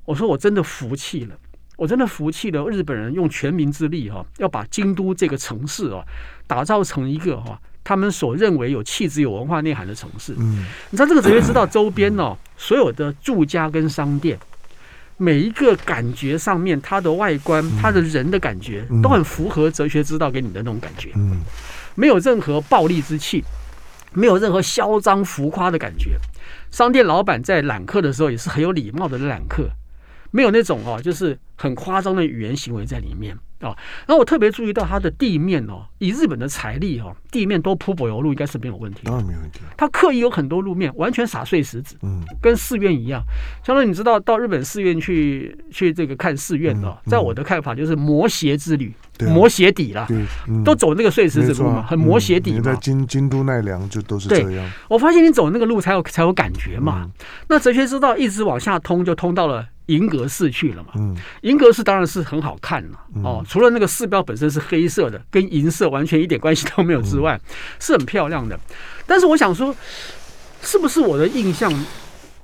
[0.04, 1.36] 我说我真的服气了，
[1.78, 2.68] 我真的服气了。
[2.68, 6.04] 日本人用全民之力哈，要把京都这个城市啊
[6.46, 7.60] 打造成一个哈。
[7.86, 14.38] 他们所认为有气质、有文化内涵的城市，嗯，你知道这个哲学知道周边哦， 所有的住家跟商店，
[15.18, 21.40] 每一个感觉上面，它的外观、它的人的感觉，都很符合哲学之道给你的那种感觉，嗯，
[21.94, 23.44] 没有任何暴力之气，
[24.14, 26.18] 没有任何嚣张浮夸的感觉。
[26.72, 29.70] 商店老板在揽客的时候也是很有礼貌的揽客，
[30.32, 33.38] 没有那种哦，就是很夸张的语言行为在里面。
[33.66, 33.76] 哦，
[34.06, 39.02] 然后我特别注意到它的地面哦，以日本的财力哦，地面都铺柏油路应该是没有问题。
[39.04, 39.60] 当然没问题。
[39.76, 43.22] 它刻意有很多路面完全撒碎石子，嗯，跟寺院一样。
[43.64, 50.08] 相当于你知道到日本寺院去去这个看寺院的，在我的看法就是磨鞋之旅，磨鞋底啦，
[50.64, 52.62] 都走那个碎石子路嘛，很磨鞋底嘛。
[52.62, 54.72] 在京京都奈良就都是这样。
[54.88, 57.10] 我发现你走那个路才有才有感觉嘛。
[57.48, 59.66] 那哲学之道一直往下通，就通到了。
[59.88, 60.90] 银阁寺去了嘛？
[60.96, 63.46] 嗯，银阁寺当然是很好看了哦。
[63.56, 67.40] 除了那个寺标本身是黑色的，跟银色完全一点关系都没有之外，
[67.80, 68.60] 是很漂亮的。
[69.08, 69.74] 但是我想说，
[70.62, 71.72] 是不是我的印象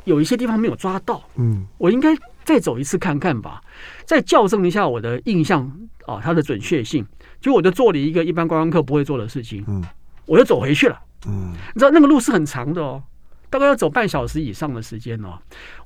[0.06, 1.22] 有一些地方没有抓到？
[1.36, 3.62] 嗯，我应该再走一次看看吧，
[4.06, 5.70] 再校正一下我的印象
[6.06, 7.06] 啊，它的准确性。
[7.42, 9.84] 就我就做了一个一般观光客不会做的事情，嗯，
[10.26, 10.98] 我就走回去了。
[11.28, 13.04] 嗯，你知道那个路是很长的哦，
[13.50, 15.38] 大概要走半小时以上的时间哦。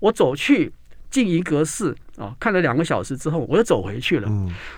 [0.01, 0.71] 我走去。
[1.07, 4.29] 静怡阁寺啊，看了两个小时之后，我又走回去了。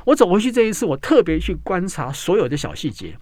[0.06, 3.16] 我走回去这一次，我特别去观察所有的小细节，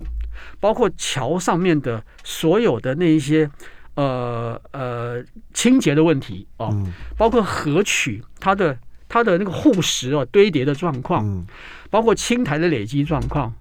[0.59, 3.49] 包括桥上面的所有的那一些
[3.95, 5.23] 呃呃
[5.53, 6.73] 清洁的问题哦，
[7.17, 11.45] 包括河渠它的它的那个护石啊堆叠的状况，
[11.89, 13.53] 包括青苔的累积状况，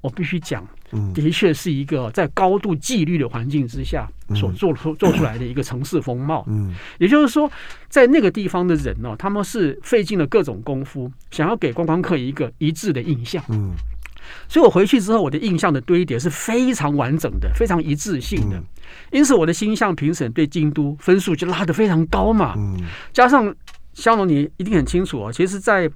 [0.00, 0.66] 我必须讲。
[1.14, 6.44] 的确是一个在高度纪律的环境之下所做出做出来的一个城市风貌。
[6.48, 7.50] 嗯，也就是说，
[7.88, 13.42] 在那个地方的人呢，他们是费尽了各种功夫，想要给观光客一个一致的印象。
[13.48, 13.72] 嗯，
[14.48, 18.62] 所以我回去之后，我的印象的堆叠是非常完整的，非常一致性的。
[19.10, 22.54] 因此，我的星象评审对京都分数就拉得非常高嘛。
[22.56, 22.80] 嗯，
[23.12, 23.54] 加上
[23.94, 25.32] 香龙，你一定很清楚哦。
[25.32, 25.90] 其实，在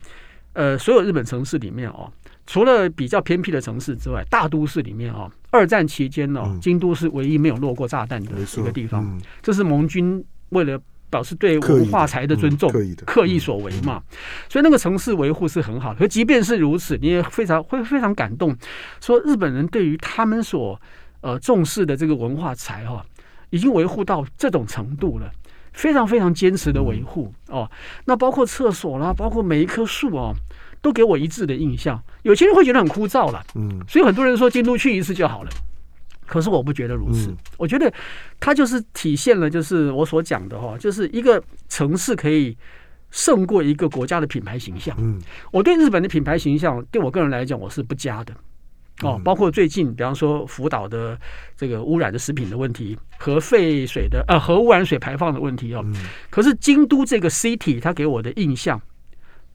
[0.54, 2.10] 呃所有日本城市里面哦。
[2.48, 9.20] 除了比较偏僻的城市之外，大都市里面啊，二战期间呢，京都是唯一没有落过炸弹的一个地方。
[9.42, 10.80] 这是盟军为了
[11.10, 12.72] 表示对文化财的尊重，
[13.04, 14.02] 刻意所为嘛。
[14.48, 15.98] 所以那个城市维护是很好的。
[15.98, 18.56] 可即便是如此，你也非常会非常感动，
[18.98, 20.80] 说日本人对于他们所
[21.20, 23.04] 呃重视的这个文化财哈，
[23.50, 25.30] 已经维护到这种程度了，
[25.74, 27.70] 非常非常坚持的维护哦。
[28.06, 30.34] 那包括厕所啦，包括每一棵树哦。
[30.80, 35.50] 都给我一致的印象，有些人会觉得很枯燥了，嗯，所以很多人说京都去一次就好了，
[36.26, 37.92] 可是我不觉得如此，我觉得
[38.38, 42.56] 它就是体现了就是我所讲的哈，就是一个城市可以
[43.10, 48.32] 胜过一个国家的品牌形象，嗯，我对日本的品牌形象，对我个人来讲我是不佳的，
[49.02, 51.18] 哦，包括最近比方说福岛的
[51.56, 55.84] 这个污染的食品的问题，核废水的呃核污染水排放的问题哦，
[56.30, 58.80] 可是京都这个 city 它给我的印象。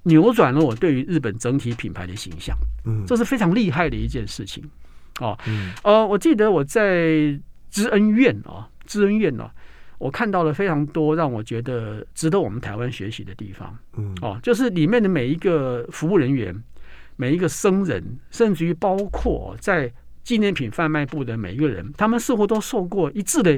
[0.04, 4.62] 扭转了我对于日本整体品牌的形象，嗯，这是非常厉害的一件事情，
[5.22, 7.40] 哦，嗯，呃，我记得我在
[7.70, 9.50] 知恩院啊，知恩院呢，
[9.98, 16.54] 我看到了非常多让我觉得值得我们台湾学习的地方，嗯，哦，就是里面的每一个服务人员，
[17.16, 19.90] 每一个僧人，甚至于包括在
[20.22, 23.58] 纪念品贩卖部的每一个人，他们似乎都受过一致的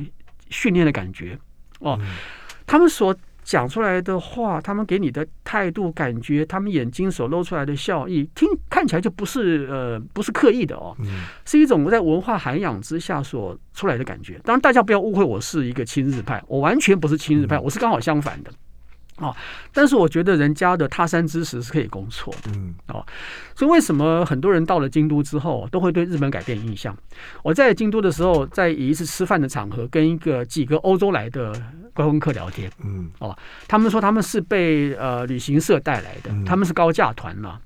[0.49, 1.39] 训练的感觉，
[1.79, 1.99] 哦，
[2.67, 3.15] 他们所。
[3.45, 10.97] 讲出来的话，他们给你的态度、感觉，他们眼睛所露出来的笑意，听看起来就不是呃，不是刻意的哦，
[11.45, 14.41] 是一种在文化涵养之下所出来的感觉。
[14.43, 18.51] 当然，大家不要误会，我是一个亲日派，我完全不是亲日派，我是刚好相反的。
[19.17, 19.35] 啊，
[19.71, 22.33] 但是我觉得人家的他山之石是可以攻错。
[22.43, 23.05] 的，嗯，哦，
[23.55, 26.95] 所以为什么很多人到了京都之后都会对日本改变印象？
[27.41, 31.53] 我在京都的时候，在一次吃饭的场合，跟一个几个欧洲来的
[31.93, 33.35] 观光客聊天，嗯，哦，
[33.67, 37.59] 他们说他们是被呃旅行社带来的，他们是高价团嘛。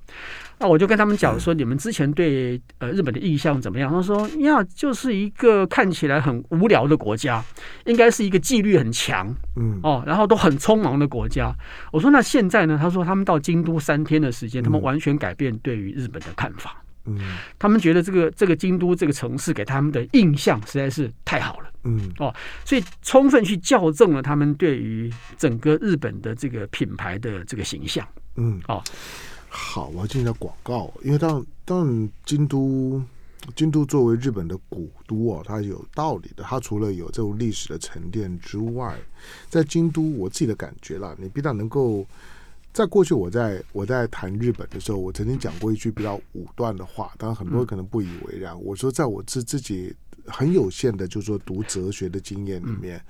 [0.60, 3.90] 那我就跟他们讲说，你们之前对呃日本的印象怎么样？
[3.90, 7.42] 他说呀，就是一个看起来很无聊的国家，
[7.86, 11.50] 应该是一个纪律很强，嗯哦，然后都很匆忙的国家。
[11.90, 12.78] 我说那现在呢？
[12.78, 16.76] 他说他们到京都三天的时间，他们完全改变对于日本的看法。
[17.06, 17.18] 嗯，
[17.58, 21.70] 他们觉得这个这个京都这个城市给他们的印象实在是太好了。
[21.84, 22.34] 嗯哦，
[22.66, 28.06] 所以充分去校正了他们对于整个日本的这个品牌的这个形象。
[28.36, 28.84] 嗯哦。
[29.52, 33.02] 好，我要进一下广告，因为当当京都，
[33.56, 36.44] 京都作为日本的古都哦，它有道理的。
[36.44, 38.96] 它除了有这种历史的沉淀之外，
[39.48, 42.06] 在京都，我自己的感觉啦，你比较能够
[42.72, 48.56] 在过去，我在我在谈日本的时候，我曾经讲过一句比较武断的话，当然很多人可能不以为然。
[48.62, 49.92] 我说，在我自自己
[50.26, 53.04] 很有限的，就是说读哲学的经验里面。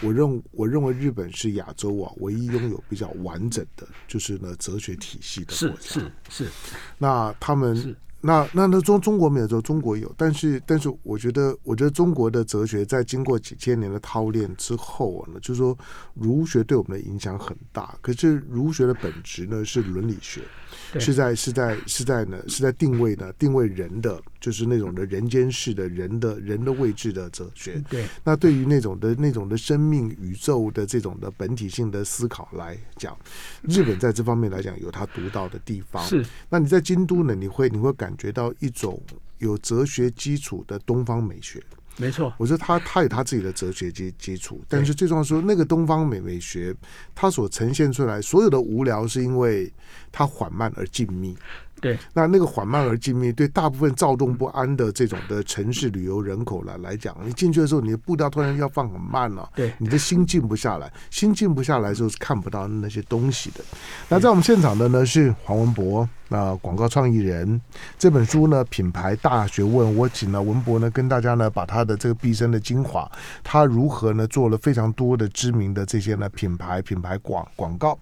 [0.00, 5.82] 我认我认为日本是亚洲啊唯一拥有比较完整的，就是呢哲学体系的国家。
[5.82, 6.48] 是是是。
[6.98, 15.76] 那他们那那那中中国没有说中国有，但是但是我觉得我觉得中国的哲学在经过几千年的操练之后呢，就是说
[16.14, 17.96] 儒学对我们的影响很大。
[18.00, 20.40] 可是儒学的本质呢是伦理学。
[21.00, 27.82] 是在是在是在呢是在定位呢定位人的就是那种的人间世的人的人的位置的哲学。
[27.88, 33.16] 对，那对于那种的那种的生命宇宙的这种的本体性的思考来讲，
[33.62, 36.04] 日本在这方面来讲有它独到的地方。
[36.04, 39.00] 是，那你在京都呢，你会你会感觉到一种
[39.38, 41.62] 有哲学基础的东方美学。
[41.98, 46.74] 没错，我说他他有他自己的哲学基基础，但是最重要说那个东方美美学，
[47.14, 49.72] 它所呈现出来所有的无聊，是因为
[50.10, 51.36] 它缓慢而静谧。
[51.82, 63.64] 对，那那个缓慢而静谧，对大部分躁动不安的这种的城市旅游人口来来讲，你进去的时候，你的步调突然要放很慢了，对，你的心静不下来，心静不下来的时候是看不到那些东西的。
[64.08, 67.60] 那在我们现场的呢是黄文博，那广告创意人，
[67.98, 73.10] 这本书呢品牌大学问，我请了文博呢跟大家呢把他的这个毕生的精华，
[73.42, 77.98] 他如何呢做了非常多的知名的这些呢品牌品牌广广告。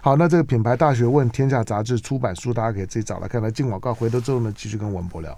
[0.00, 3.23] 好，那这个品牌大学问天下杂志出版书，大家可以自己找。
[3.24, 5.34] 来看来进广告，回头之后呢，继续跟文博聊。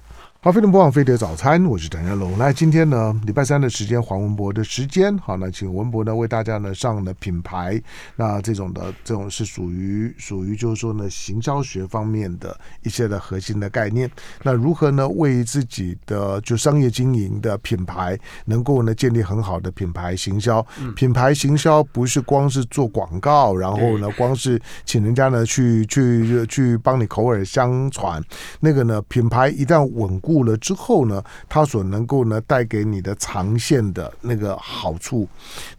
[0.47, 2.39] 好，飞碟播放飞碟早餐，我是陈家龙。
[2.39, 7.83] 那今天呢，礼拜三的时间，黄文博的时间，好，那请文博呢为大家呢上了品牌，
[8.15, 14.09] 那这种的这种是属于属于就是说呢行销学方面的一些的核心的概念。
[14.45, 20.65] 那如何呢为自己的就商业经营的品牌能够呢建立很好的品牌行销？
[20.95, 28.23] 品牌行销不是光是做广告，然后呢光是请人家呢去去去帮你口耳相传，
[28.61, 30.36] 那个呢品牌一旦稳固。
[30.45, 35.29] 了之后呢，它所能够呢带给你的长线的那个好处，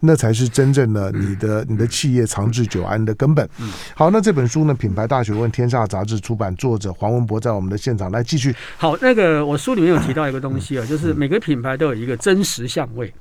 [0.00, 3.48] 那才是真正的你的你的企业长治久安的根本。
[3.94, 8.54] 好，那这本书呢，《品牌大学问》天下杂志出版，作者黄文博在我们的现场来继续。
[8.76, 13.12] 好，那个我书里面有提到一个东西啊，就是每个品牌都有一个真实相位，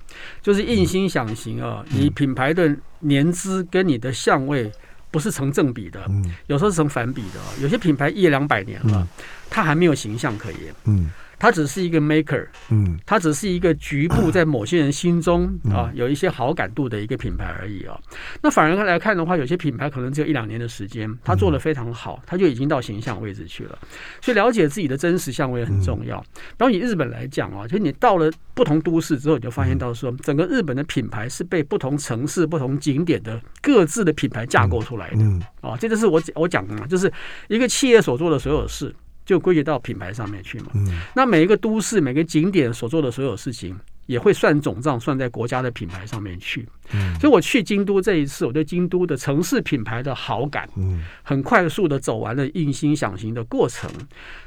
[0.42, 4.72] 就是印心想行啊，你品牌的年资跟你的相位
[5.12, 6.00] 不是成正比的，
[6.48, 7.40] 有时候是成反比的。
[7.62, 9.08] 有些品牌一两百年了，
[9.50, 10.74] 它还没有形象可言。
[10.86, 11.10] 嗯。
[11.40, 18.00] 它只是一个 maker，嗯，它只是一个局部 在某些人心中啊有一些好感度的一个品牌而已啊。
[18.42, 23.78] 那反而来看的话，有些品牌可能只有一两年的时间，它做的非常好，它就已经到形象位置去了。
[24.22, 26.16] 所以了解自己的真实相位很重要。
[26.58, 35.24] 然后以日本来讲啊，就你到了不同都市之后，你就发现到说，整个日本的品牌是被不同城市、不同景点的各自的品牌架构出来的
[35.62, 35.78] 啊。
[35.78, 37.12] 这就是我我讲的嘛，就是
[37.48, 38.96] 一个企业所做的所有事。
[39.28, 40.68] 就归结到品牌上面去嘛。
[40.74, 41.02] 嗯。
[41.14, 46.66] 那每一个都市、每个景点所做的所有事情，也会算总账，算在国家的品牌上面去。
[46.94, 47.14] 嗯。
[47.20, 53.92] 所以我去京都这一次，我对京都的城市品牌的好感，嗯，很快速的走完了印心想行的过程，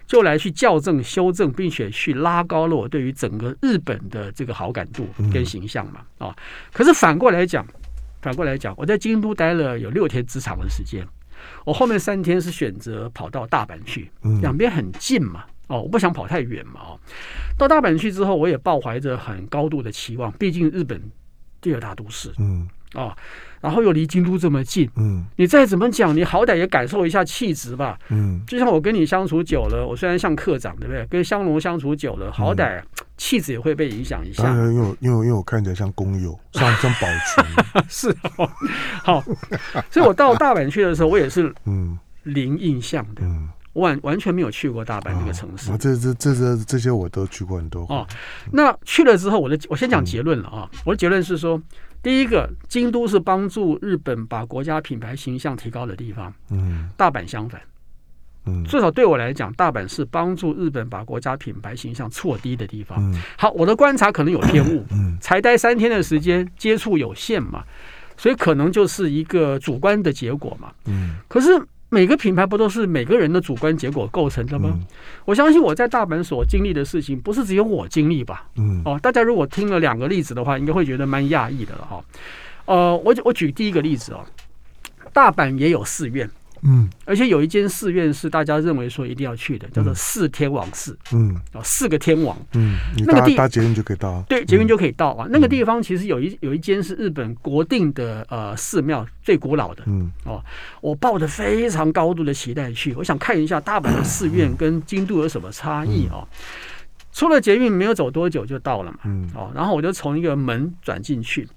[0.07, 6.01] 就来去校正、修正，并且去拉高了我对于整个日本的这个好感度跟形象嘛。
[6.17, 6.35] 啊，
[6.73, 7.67] 可是反过来讲，
[8.23, 11.07] 反过来讲，我在京都待了有六天职场的时间。
[11.65, 17.01] 我后面三天是选择跑到大阪去，两边很近嘛，哦，我不想跑太远嘛，哦，
[17.59, 21.01] 到大阪去之后，我也抱怀着很高度的期望，毕竟日本
[21.61, 23.15] 第二大都市，嗯，哦，
[23.61, 31.07] 然后又离京都这么近，嗯，你再怎么讲，你好歹也感受一下气质吧，嗯，就像我跟你相处久了，我虽然像课长，对不对？
[31.07, 32.83] 跟香龙相处久了，好歹
[33.17, 34.51] 气质也会被影响一下。
[34.51, 38.51] 因为因为因为我看起来像工友，像像宝群， 是哦，
[39.05, 39.23] 好，
[39.91, 43.49] 所以我到大阪去的时候，我也是嗯零印象的，嗯。
[43.75, 48.05] 完完全没有去过大阪这个城市，哦、这这这这这些我都去过很多哦。
[48.51, 50.69] 那去了之后，我的我先讲结论了啊。
[50.73, 51.63] 嗯、我的结论是说，
[52.03, 56.33] 第一个，京都是帮助日本把国家品牌形象提高的地方。
[56.51, 57.61] 嗯，大阪相反。
[58.47, 62.99] 嗯，至少对我来讲，大阪是帮助日本把国家品牌形象错低的地方。
[62.99, 64.85] 嗯，好，我的观察可能有偏误。
[64.91, 67.65] 嗯，才待三天的时间，接触有限嘛，
[68.17, 70.73] 所以可能就是一个主观的结果嘛。
[70.87, 71.49] 嗯，可是。
[71.91, 74.71] 每个品牌不都是每个人的主观结果构成的吗？
[74.73, 74.87] 嗯、
[75.25, 78.47] 我相信我在大阪所经历的事情，不是只有我经历吧？
[78.57, 82.03] 嗯，哦，大家如果听了两个例子的话，应该会觉得蛮讶异的了哈。
[82.65, 84.25] 呃，我我举第一个例子哦，
[85.13, 86.31] 大阪也有寺院。
[86.63, 90.99] 嗯，而且有一间寺院是大家认为说一定要去的，叫做四天王寺。
[91.13, 92.37] 嗯，哦，四个天王。
[92.55, 94.23] 嗯，那个地搭捷运就可以到。
[94.29, 95.27] 对，捷运就可以到啊。
[95.31, 99.83] 那个地方其实有一有一间是日本国定的呃寺庙，最古老的。
[99.87, 100.43] 嗯，哦，
[100.81, 106.27] 我抱着非常高度的期待去，我想看一下大阪的寺院跟京都有什么差异哦。
[107.13, 108.99] 出了捷运没有走多久就到了嘛。
[109.05, 111.49] 嗯，哦，然后我就从一个门转进去。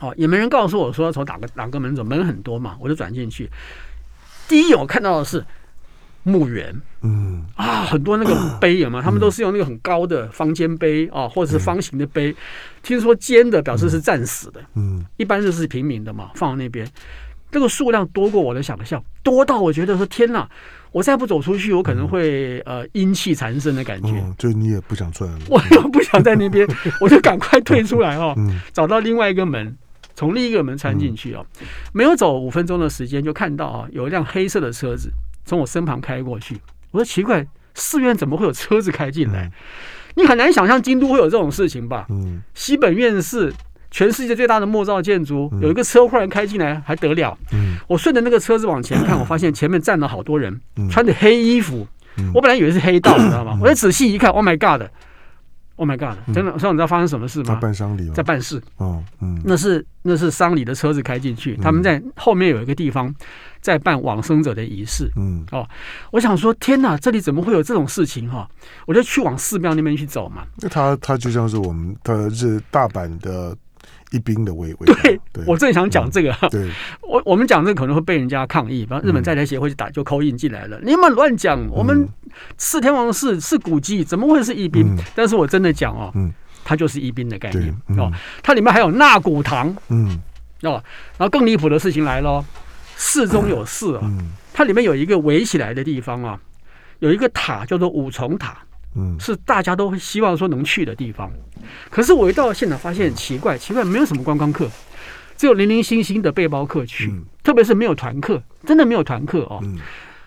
[0.00, 3.48] 哦，也没人告诉我说从哪个哪个门走，门很多嘛，我就转进去。
[4.48, 5.44] 第一眼我看到的是
[6.24, 9.00] 墓园，嗯啊，很多那个碑有吗？
[9.02, 12.34] 他们都是用那个很高的方尖碑啊，或者是方形的碑。
[12.82, 16.86] 听说尖的表示是战死的，嗯，一般就是平民的嘛，放在那边。
[17.50, 20.48] 这个数量多过我的想象，多到我觉得说天哪，
[20.90, 24.24] 我再不走出去，我可能会呃阴气缠身的感觉。
[24.38, 26.66] 就你也不想出来了，我又不想在那边，
[26.98, 28.34] 我就赶快退出来哦，
[28.72, 29.76] 找到另外一个门。
[30.14, 31.44] 从另一个门穿进去哦，
[31.92, 35.10] 没有走五分钟的时间，就看到啊，有一辆黑色的车子
[35.44, 36.60] 从我身旁开过去。
[36.90, 39.50] 我说奇怪，寺院怎么会有车子开进来？
[40.14, 42.06] 你很难想象京都会有这种事情吧？
[42.10, 43.52] 嗯，西本院寺，
[43.90, 47.36] 全世界最大的木造建筑，有一个车忽然开进来，还得了？
[47.52, 51.86] 嗯，我顺着那个车子往前看，我发现前面站了好多人，穿着黑衣服。
[52.34, 53.56] 我本来以为是黑道，你知道吗？
[53.62, 54.54] 我再仔细一看，Oh my
[55.76, 56.16] God！Oh my God！
[56.34, 57.46] 真的，所以你知道发生什么事吗？
[57.46, 58.62] 在办丧礼，在办事。
[58.76, 63.14] 哦，嗯，那是那是丧礼的车子开进去，他们在后面有一个地方
[63.60, 65.10] 在办往生者的仪式。
[65.16, 65.68] 嗯，哦，
[66.10, 68.48] 我想说，天哪，这里怎么会有这种事情哈？
[68.86, 70.44] 我就去往寺庙那边去走嘛。
[70.56, 73.56] 那他他就像是我们的是大阪的。
[74.12, 76.32] 一兵的位位，对，我正想讲这个。
[76.50, 76.70] 对，
[77.02, 80.78] 我我们讲这个可能会被人家抗议，然后日本在台协会就打就扣印进来了。
[80.82, 82.08] 你们乱讲，我们
[82.56, 84.96] 四天王寺是古迹，怎么会是一兵？
[85.14, 86.12] 但是我真的讲哦，
[86.64, 88.12] 它就是一兵的概念哦。
[88.42, 90.20] 它里面还有纳古堂，嗯，
[90.62, 90.82] 哦，
[91.16, 92.44] 然后更离谱的事情来了，
[92.96, 94.12] 寺中有寺啊，
[94.52, 96.38] 它里面有一个围起来的地方啊，
[96.98, 98.58] 有一个塔叫做五重塔。
[98.94, 101.32] 嗯，是大家都希望说能去的地方，
[101.90, 104.70] 可是我一到现场发现很奇怪，奇怪没有什么观光客，
[105.36, 109.60] 只有零零星星的背包客去，嗯、特别是没有团客，真的没有团客哦。
[109.62, 109.78] 嗯、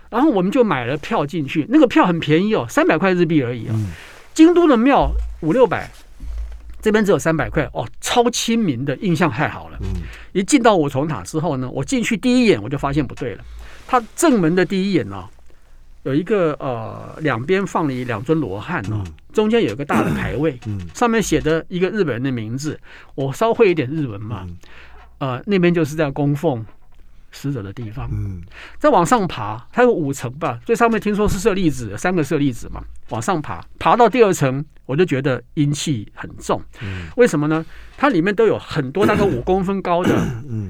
[0.10, 3.76] 然后我们就买了票进去，那个票很便宜哦，三百块日币而已啊、哦。
[3.78, 3.92] 嗯、
[4.34, 5.90] 京都的庙五六百，
[6.82, 9.78] 这边只有三百块哦，超亲民的，印象太好了。
[9.82, 10.02] 嗯、
[10.34, 13.44] 一进到五重塔之后呢，我进去第一眼我就发现不对了，
[13.88, 15.30] 它正门的第一眼呢、哦。
[16.06, 20.60] 有一个呃，两边放了一两尊罗汉哦，中间有一个大的牌位，
[20.94, 22.80] 上面写的一个日本人的名字，
[23.16, 24.48] 我稍会一点日文嘛，
[25.18, 26.64] 呃，那边就是在供奉
[27.32, 28.08] 死者的地方。
[28.78, 36.62] 再往上爬，它有五层吧，最上面听说是舍利子，三个舍利子嘛，往上爬，爬到第二层，我就觉得阴气很重。
[37.16, 37.66] 为什么呢？
[37.98, 40.16] 它里面都有很多大概五公分高的，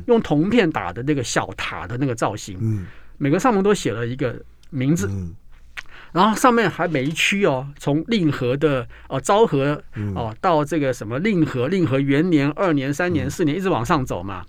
[0.08, 4.34] 用铜片打的那个小塔的那个造型，每个上面都写了一个。
[4.70, 5.10] 名字，
[6.12, 9.82] 然后上面还每一区哦，从令和的哦昭和
[10.16, 14.44] 哦到这个什么令和令和元年、二年、三年、四年，一直往上走嘛。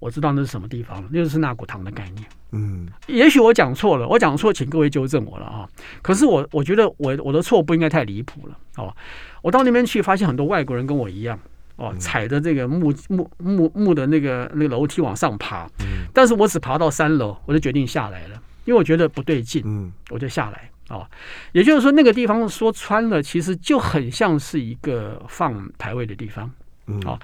[0.00, 2.24] 我知道那是什么地方，那就是那古堂的概念。
[2.52, 5.66] 嗯，也许我讲错了，我讲错，请各位纠正我了啊。
[6.02, 8.94] 可是我我觉得我我的错不应该太离谱了哦。
[9.40, 11.38] 我到那边去，发现很多外国人跟我一样
[11.76, 15.66] 哦，踩着这个木木木木的那个那个楼梯往上爬。
[16.12, 18.40] 但是我只爬到三楼，我就决定下来了。
[18.64, 21.06] 因为我觉得不对劲，嗯，我就下来哦。
[21.52, 26.50] 也就是说，那个地方说穿了，其实就很像是一个放牌位的地方，
[26.86, 27.18] 嗯，啊，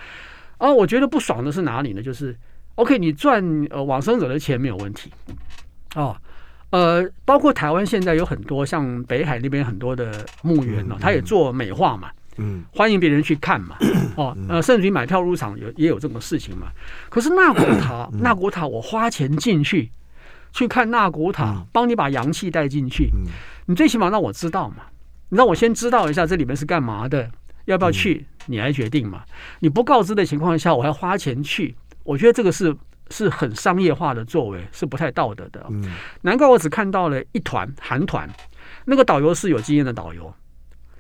[0.59, 2.03] 啊，我觉得不爽的是哪里呢？
[2.03, 2.37] 就是
[2.76, 5.11] OK，你赚呃往生者的钱没有问题，
[5.94, 6.16] 哦，
[6.70, 12.11] 呃，包括台湾现在有很多像北海那边很多的墓园呢，他也做美化嘛。
[12.37, 13.76] 嗯，欢迎别人去看嘛，
[14.16, 16.68] 哦，呃，甚至于买票入场有也有这种事情嘛。
[17.11, 19.90] 可是那古塔，那古塔，我花钱进去
[20.53, 23.11] 去看纳古塔，帮你把阳气带进去，
[23.67, 24.85] 你最起码让我知道嘛，
[25.29, 27.31] 你让我先知道一下这里面是干嘛的，
[27.67, 29.23] 要不要去，你来决定嘛。
[29.61, 32.77] 你不告知的情况下，我还花钱去，我觉得这个是
[33.11, 35.65] 是很商业化的作为，是不太道德的。
[36.23, 38.29] 难怪我只看到了一团韩团，
[38.85, 40.33] 那个导游是有经验的导游。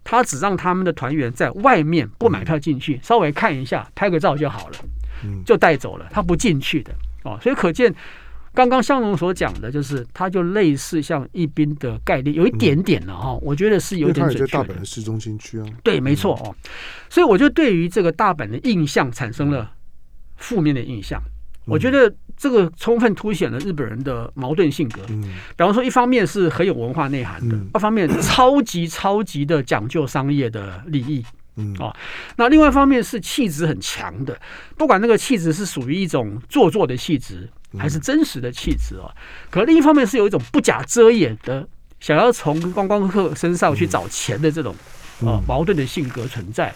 [0.02, 4.78] 他只让他们的团员在外面不买票进去，稍微看一下，拍个照就好了，
[5.44, 6.06] 就带走了。
[6.10, 7.94] 他不进去的哦，所以可见
[8.52, 13.38] 刚刚向荣所讲的，就是它就类似像一兵的概念，有一点点了哈。
[13.42, 14.46] 我觉得是有点准确的。
[14.48, 16.54] 大阪的市中心区啊，对，没错哦。
[17.08, 19.70] 所以我就对于这个大阪的印象产生了
[20.36, 21.22] 负面的印象。
[21.66, 25.02] 我觉得这个充分凸显了日本人的矛盾性格。
[25.08, 25.22] 嗯，
[25.56, 31.24] 比方说，一方面是很有文化内涵的，二方面超级超级的讲究商业的利益。
[31.56, 31.94] 嗯，哦，
[32.36, 34.36] 那另外一方面是气质很强的，
[34.76, 37.48] 不管那个气质是属于一种做作的气质，
[37.78, 39.10] 还是真实的气质哦。
[39.50, 41.68] 可另一方面是有一种不假遮掩的，
[42.00, 44.74] 想要从观光客身上去找钱的这种
[45.20, 46.74] 啊矛盾的性格存在。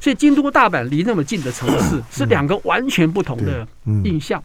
[0.00, 3.66] 所以京都、大阪离那么近的城市是两个完全不同的
[4.04, 4.42] 印象。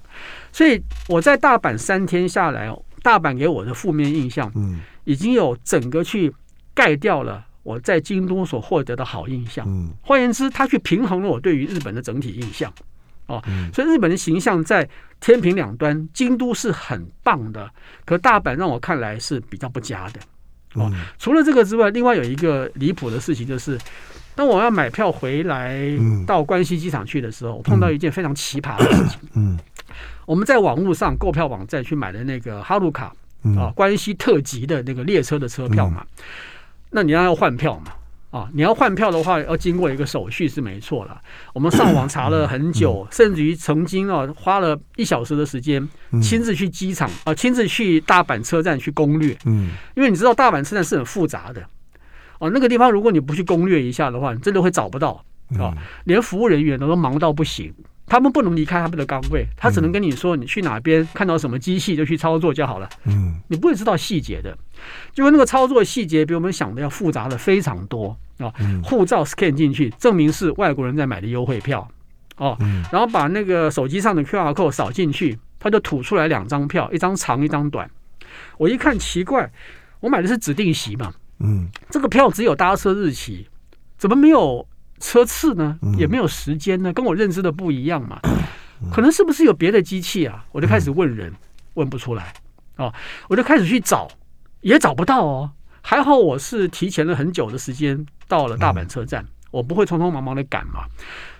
[0.53, 2.73] 所以我在大阪三天下来，
[3.03, 4.49] 大阪给我的负面印象，
[5.03, 6.33] 已经有整个去
[6.73, 9.67] 盖掉了我在京都所获得的好印象。
[10.01, 12.73] 换言之，它去平衡了我对于日本的整体印象。
[13.29, 13.41] 哦，
[13.73, 14.87] 所以日本的形象在
[15.21, 17.69] 天平两端，京都是很棒的，
[18.03, 20.19] 可大阪让我看来是比较不佳的。
[20.73, 23.77] 哦，除了这个之外，另外有一个离谱的事情就是。
[24.35, 25.77] 当我要买票回来
[26.25, 29.19] 到关西机场去的时候，我碰到一件非常奇葩的事情。
[29.33, 29.59] 嗯，
[30.25, 33.11] 我们在网络上购票网站去买的那个哈鲁卡
[33.57, 36.05] 啊，关西特急的那个列车的车票嘛，
[36.89, 37.91] 那你要要换票嘛？
[38.31, 41.19] 啊，你要换票的话，要经过一个手续是没错了。
[41.53, 45.87] 我们上网查了很久，甚至于曾经啊花了一小时的时间，
[46.21, 49.35] 亲自去机场啊，亲自去大阪车站去攻略。
[49.45, 51.63] 嗯，因为你知道大阪车站是很复杂的。
[52.37, 55.25] 哦，那个地方如果你不去攻略一下的话，你真的会找不到
[55.57, 55.73] 啊！
[56.03, 57.73] 连服务人员都忙到不行，
[58.05, 62.87] 他们不能离开他们的岗位，他只能跟你说你去哪边看到什么机器就去操作就好了。
[63.05, 64.55] 嗯，你不会知道细节的，
[65.13, 68.53] 就那个操作细节比我们想的要复杂的非常多啊！
[68.83, 71.87] 护照 scan 进去，证明是外国人在买的优惠票
[72.37, 72.57] 哦，
[72.91, 77.89] 然后把那个手机上的 QR code 扫进去，他就吐出来两张票，一张长一张短。
[78.57, 79.51] 我一看奇怪，
[79.99, 81.13] 我买的是指定席嘛。
[81.39, 83.47] 嗯，这个票只有搭车日期，
[83.97, 84.67] 怎么没有
[84.99, 85.77] 车次呢？
[85.97, 86.93] 也没有时间呢？
[86.93, 88.19] 跟我认知的不一样嘛？
[88.91, 90.45] 可能是不是有别的机器啊？
[90.51, 91.33] 我就开始问人，
[91.73, 92.33] 问不出来
[92.77, 92.93] 哦，
[93.27, 94.07] 我就开始去找，
[94.61, 95.51] 也找不到哦。
[95.81, 100.83] 还好我是提前了很久的时间到了大阪车站，我不会匆匆忙忙的赶嘛。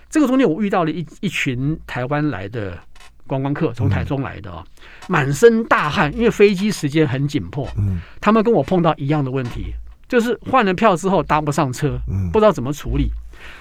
[0.08, 2.76] 这个中间我遇到了一一群台湾来的
[3.26, 4.64] 观光客，从台中来的哦，
[5.08, 7.68] 满身大汗，因为飞机时间很紧迫。
[7.76, 9.74] 嗯，他们跟我碰到一样的问题。
[10.08, 11.96] 就是换了票之后搭不上车，
[12.32, 13.12] 不知道怎么处理。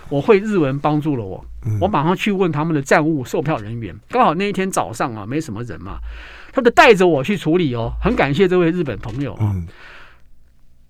[0.10, 1.46] 我会日文帮助了我，
[1.80, 3.96] 我马上去问他们的站务售票人员。
[4.10, 6.00] 刚好那一天早上啊，没什么人嘛，
[6.52, 7.94] 他就带着我去处理哦。
[8.02, 9.56] 很感谢这位日本朋友啊。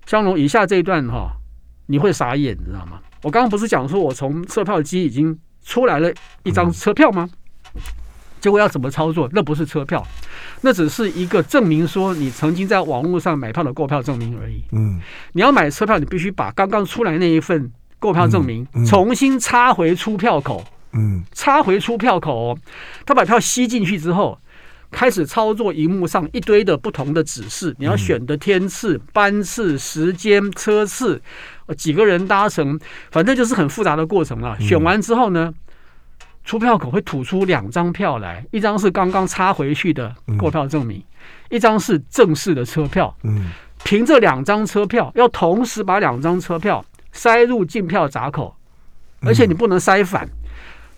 [0.05, 1.31] 香龙，以下这一段哈，
[1.87, 2.99] 你会傻眼，你知道吗？
[3.21, 6.11] 我刚刚不是讲说我从售票机已经出来了
[6.43, 7.29] 一张车票吗？
[8.39, 9.29] 结果要怎么操作？
[9.33, 10.01] 那不是车票，
[10.61, 14.63] 那只是一个证明，说你曾经在网络上买票的购票证明而已。
[14.71, 14.99] 嗯，
[15.33, 20.63] 你要买车票，你必须把刚刚出来那一份购票证明重新插回出票口。
[20.93, 22.57] 嗯，插回出票口，
[23.05, 24.39] 他把票吸进去之后，
[24.91, 27.75] 开始操作荧幕上一堆的不同的指示。
[27.79, 31.21] 你要选的天次、班次、时间、车次，
[31.77, 32.79] 几个人搭乘，
[33.11, 34.59] 反正就是很复杂的过程了。
[34.59, 35.53] 选完之后呢？
[36.45, 41.03] 出票口会吐出两张票来，一张是刚刚插回去的购票证明，嗯、
[41.55, 43.15] 一张是正式的车票。
[43.21, 43.51] 嗯，
[43.83, 48.55] 凭这两张车票，要同时把两张车票塞入进票闸口，
[49.21, 50.27] 而且你不能塞反，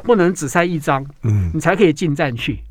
[0.04, 2.64] 不能只塞一张，嗯，你才可以进站去。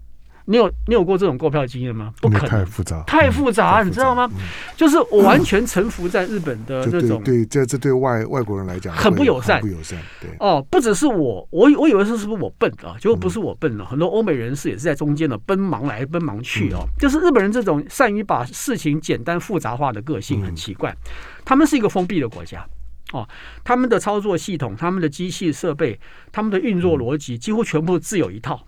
[0.50, 2.12] 你有你有过这种购票经验吗？
[2.20, 4.28] 不可能，太复杂，太复杂，你知道吗？
[4.76, 9.96] 就是我完全臣服在日本的 这种，对，这这对外外国人来讲很不友善，不友善。
[10.20, 12.96] 对哦，不只是我，我我以为是是不是我笨啊？
[12.98, 16.84] 结果不是我笨了，很多欧美人士也是在中间的奔忙来奔忙去哦。
[16.98, 20.92] 就是日本人这种善于把事情简单复杂化的个性很奇怪，
[21.44, 22.66] 他们是一个封闭的国家
[23.12, 23.24] 哦，
[23.62, 26.00] 他们的操作系统、他们的机器设备、
[26.32, 28.60] 他们的运作逻辑几乎全部自有一套。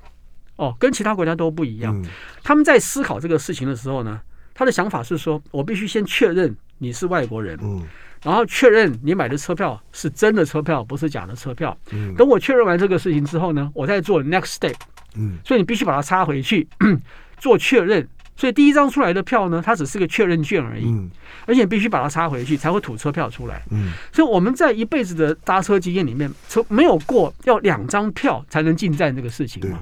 [0.57, 1.97] 哦，跟其他国家都不一样。
[2.03, 2.07] 嗯、
[2.43, 4.21] 他们在思考这个事情的时候呢，
[4.55, 7.83] 他的想法是说：我必须先确认你是外国人，嗯、
[8.23, 11.77] 然后确认你买的车票是真的车票，不是假的车票。
[12.17, 14.75] 等我确认完这个事情之后呢，我再做 next step。
[15.17, 16.67] 嗯，所以你必须把它插回去
[17.39, 18.07] 做确认。
[18.35, 20.87] 所以第一张出来的票呢，它只是个确认券而已。
[20.87, 21.11] 嗯，
[21.47, 23.63] 而且必须把它插回去才会吐车票出来。
[23.71, 29.81] 嗯，所以我们在一辈子的搭车经验里面，从没有过要两张票才能进站这个事情嘛。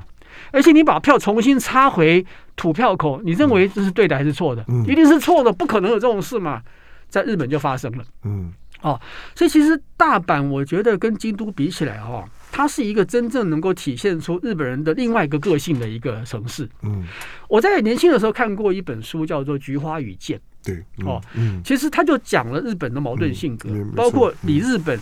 [0.53, 2.24] 而且你把票重新插回
[2.57, 4.64] 土票口，你认为这是对的还是错的？
[4.68, 6.62] 嗯，一定是错的，不可能有这种事嘛。
[7.09, 8.05] 在日本就发生了。
[8.22, 8.53] 嗯，
[8.83, 9.01] 哦，
[9.35, 16.68] 所以其实大阪我觉得跟京都比起来哈，它是一个真正能够体现出日本人的另外一个个性的一个城市。
[16.83, 17.05] 嗯，
[17.49, 20.39] 我在年轻的时候看过一本书，叫做《菊花与剑》。
[20.62, 24.97] 对，哦，嗯，其实他就讲了日本的矛盾性格，包括比日本。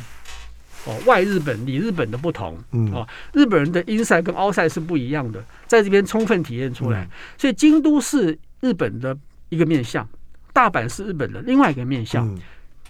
[0.86, 7.04] 哦，外日本、里日本的不同，嗯，哦，日本人的 inside 跟 outside 是不一样的，在这边充分体验出来。
[7.04, 9.16] 嗯、所以京都是日本的
[9.48, 10.08] 一个面相，
[10.52, 12.26] 大阪是日本的另外一个面相。
[12.28, 12.38] 嗯、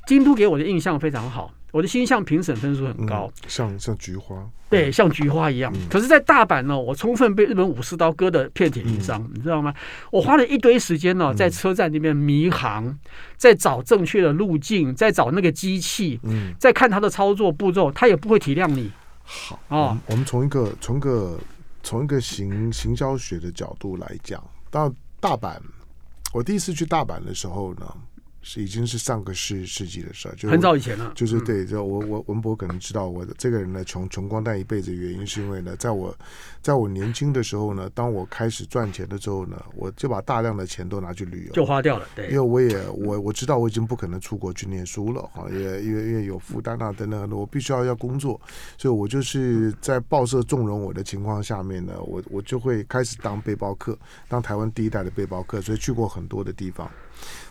[0.06, 1.52] 京都给我的印象非常好。
[1.70, 5.70] 我的星象评审分数很高，嗯、像像菊花，对，像菊花一样。
[5.74, 9.74] 嗯、可是，在大阪呢，我充分被日本武士刀割的遍体鳞伤，嗯、你知道吗？
[10.10, 12.98] 我花了一堆时间呢，在车站那边迷航，嗯、
[13.36, 18.90] 在找正确的路径，在找那个机器，嗯，在看它的操作步骤，他也不会体谅你。
[19.22, 21.38] 好哦，我们从一个从个
[21.82, 24.90] 从一个行行销学的角度来讲，到
[25.20, 25.58] 大阪，
[26.32, 27.86] 我第一次去大阪的时候呢。
[28.48, 31.12] 是已经是上个世世纪的事儿，就很早以前了。
[31.14, 36.16] 就是对，就我我文博可能知道，我这个人呢，穷穷光蛋一辈子原因，是因为呢，在我
[36.62, 42.06] 在我年轻的时候呢，当我开始赚钱的时候呢，我就把大量的钱都拿去旅游，就花掉了。
[42.16, 48.40] 对，因为我也我我知道我已经不可能出国去念书了哈，也因为因为有负担啊等等，我必须要要工作，
[48.78, 56.90] 所以我就是在报社纵容我的情况下面呢，我我就会开始当背包客，当台湾第一代的背包客，所以去过很多的地方。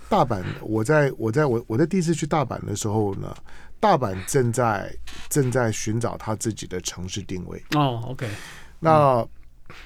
[0.10, 3.36] 大阪，我在我在我我在第一次去大阪的时候呢，
[3.80, 4.96] 大阪正在
[5.30, 7.62] 正在寻找他自己的城市定位。
[7.76, 8.28] 哦，OK，
[8.80, 9.28] 那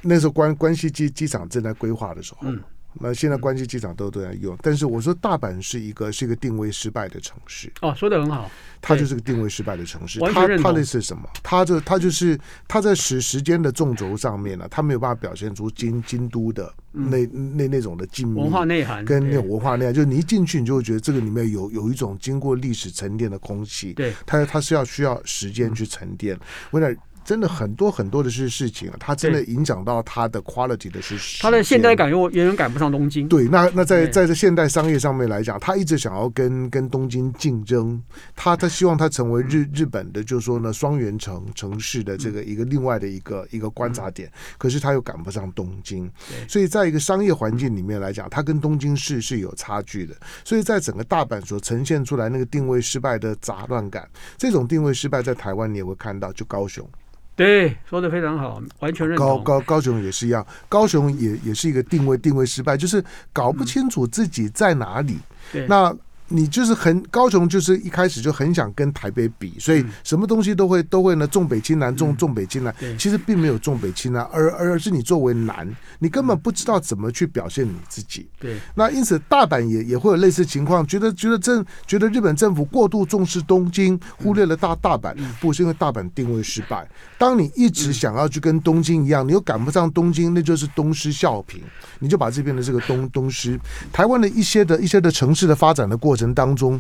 [0.02, 2.40] 那时候关关西机机场正在规划的时候。
[2.44, 2.62] 嗯
[2.94, 7.72] 那现在关西机场都都在用，但是我说大阪是一个是一个定位失败的城市。
[7.82, 10.20] 哦，说的很好，它就是个定位失败的城市。
[10.20, 11.24] 它它的是什么？
[11.42, 12.38] 它就它就是
[12.68, 19.94] 它在时时间的纵轴上面呢，它没有办法表现出京京都的那那那种的静文化内涵跟那种文化内涵。
[19.94, 23.94] 就是你一进去，你就会觉得这个里面有有一种经过历史沉淀的空气。
[23.94, 26.38] 对，它它是要需要时间去沉淀。
[26.72, 26.94] 为了
[27.24, 33.28] 真的很多很多的是事情啊，它真的影响到它的 quality 的是它的现代感又远远赶不上东京。
[33.28, 38.02] 对，那那在在这现代商业上面来讲，他一直想要跟跟东京竞争，
[38.36, 46.10] 他他希望他成为日日本的，就是说呢双元城城市的这个一个另外的一个一个观察点，可是他又赶不上东京，
[46.48, 50.16] 所以在一个商业环境里面来讲，他跟东京市是有差距的。
[50.44, 56.88] 所以在整个大阪所呈现出来那个定位失败的杂乱感，这种定位失败在台湾你也会看到，就高雄。
[57.36, 59.26] 对，说的非常好，完全认同。
[59.26, 63.04] 高高高雄也是一样，高雄也也是一个定位定位失败，就是
[63.34, 65.18] 搞不清楚自己在哪里。
[65.52, 65.96] 对，那。
[66.32, 72.74] 你就是很高雄，就是一开始就很想跟台北比，所以什么东西都会都会呢，重北轻南，重重北轻南。
[72.98, 75.70] 其实并没有重北轻南，而而是你作为南，
[76.00, 78.30] 你根本不知道怎么去表现你自己。
[78.40, 86.88] 对，那因此大阪也也会有类似情况，觉得觉得政觉得日本政府过度重视东京，忽略了大大阪，不是因为大阪定位失败。
[87.18, 91.60] 当你一直想要去跟东京一样，你又赶不上东京，那就是东施效颦，
[92.00, 93.60] 你就把这边的这个东东施。
[93.92, 96.21] 台湾的一些的一些的城市的发展的过程。
[96.34, 96.80] 当中，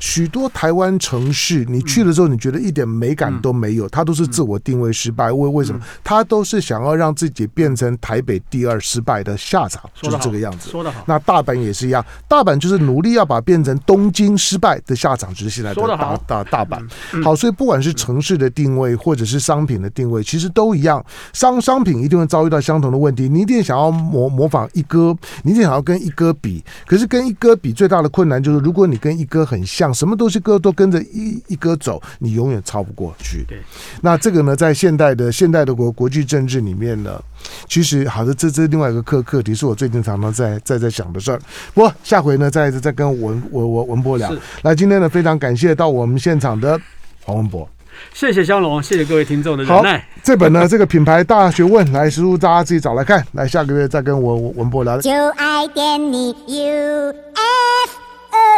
[0.00, 5.30] 许多台湾城市，你去了之后，你觉得一点美感都没有，它都是自我定位失败。
[5.30, 5.80] 为为什么？
[6.02, 10.70] 它都是想要让自己变成台北第二失败的下场，就是这个样子。
[10.70, 11.04] 说得好。
[11.06, 16.82] 那大阪也是一样，大阪就是努力要把变成东京失败的下场，就是现在的大大大阪。
[17.22, 21.04] 好，所以不管是城市的定位，或者是商品的定位，其实都一样。
[21.32, 23.28] 商商品一定会遭遇到相同的问题。
[23.28, 33.44] 你一定想要模模仿一哥，你一定想要跟一哥比，可是跟一哥比最大的困难就是，如果你跟一哥很像，什么东西哥都跟着一一哥走，你永远超不过去。
[33.48, 33.58] 对，
[34.00, 37.22] 那这个呢，在现代的现代的国国际政治里面呢，
[37.68, 41.40] 其实好的，这这另外一个课课题是我最近常常在在在想的事儿。
[41.74, 44.30] 不过下回呢，再再跟文文文文博聊。
[44.30, 46.80] 是来，今天呢，非常感谢到我们现场的
[47.24, 47.68] 黄文博。
[48.14, 50.04] 谢谢香龙，谢谢各位听众的忍耐。
[50.24, 53.24] 这本呢， 这个品牌大学问，来书大家自己找来看。
[53.32, 54.98] 来，下个月再跟我文博聊。
[55.00, 57.12] 就爱点你 UFO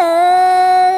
[0.00, 0.93] 啊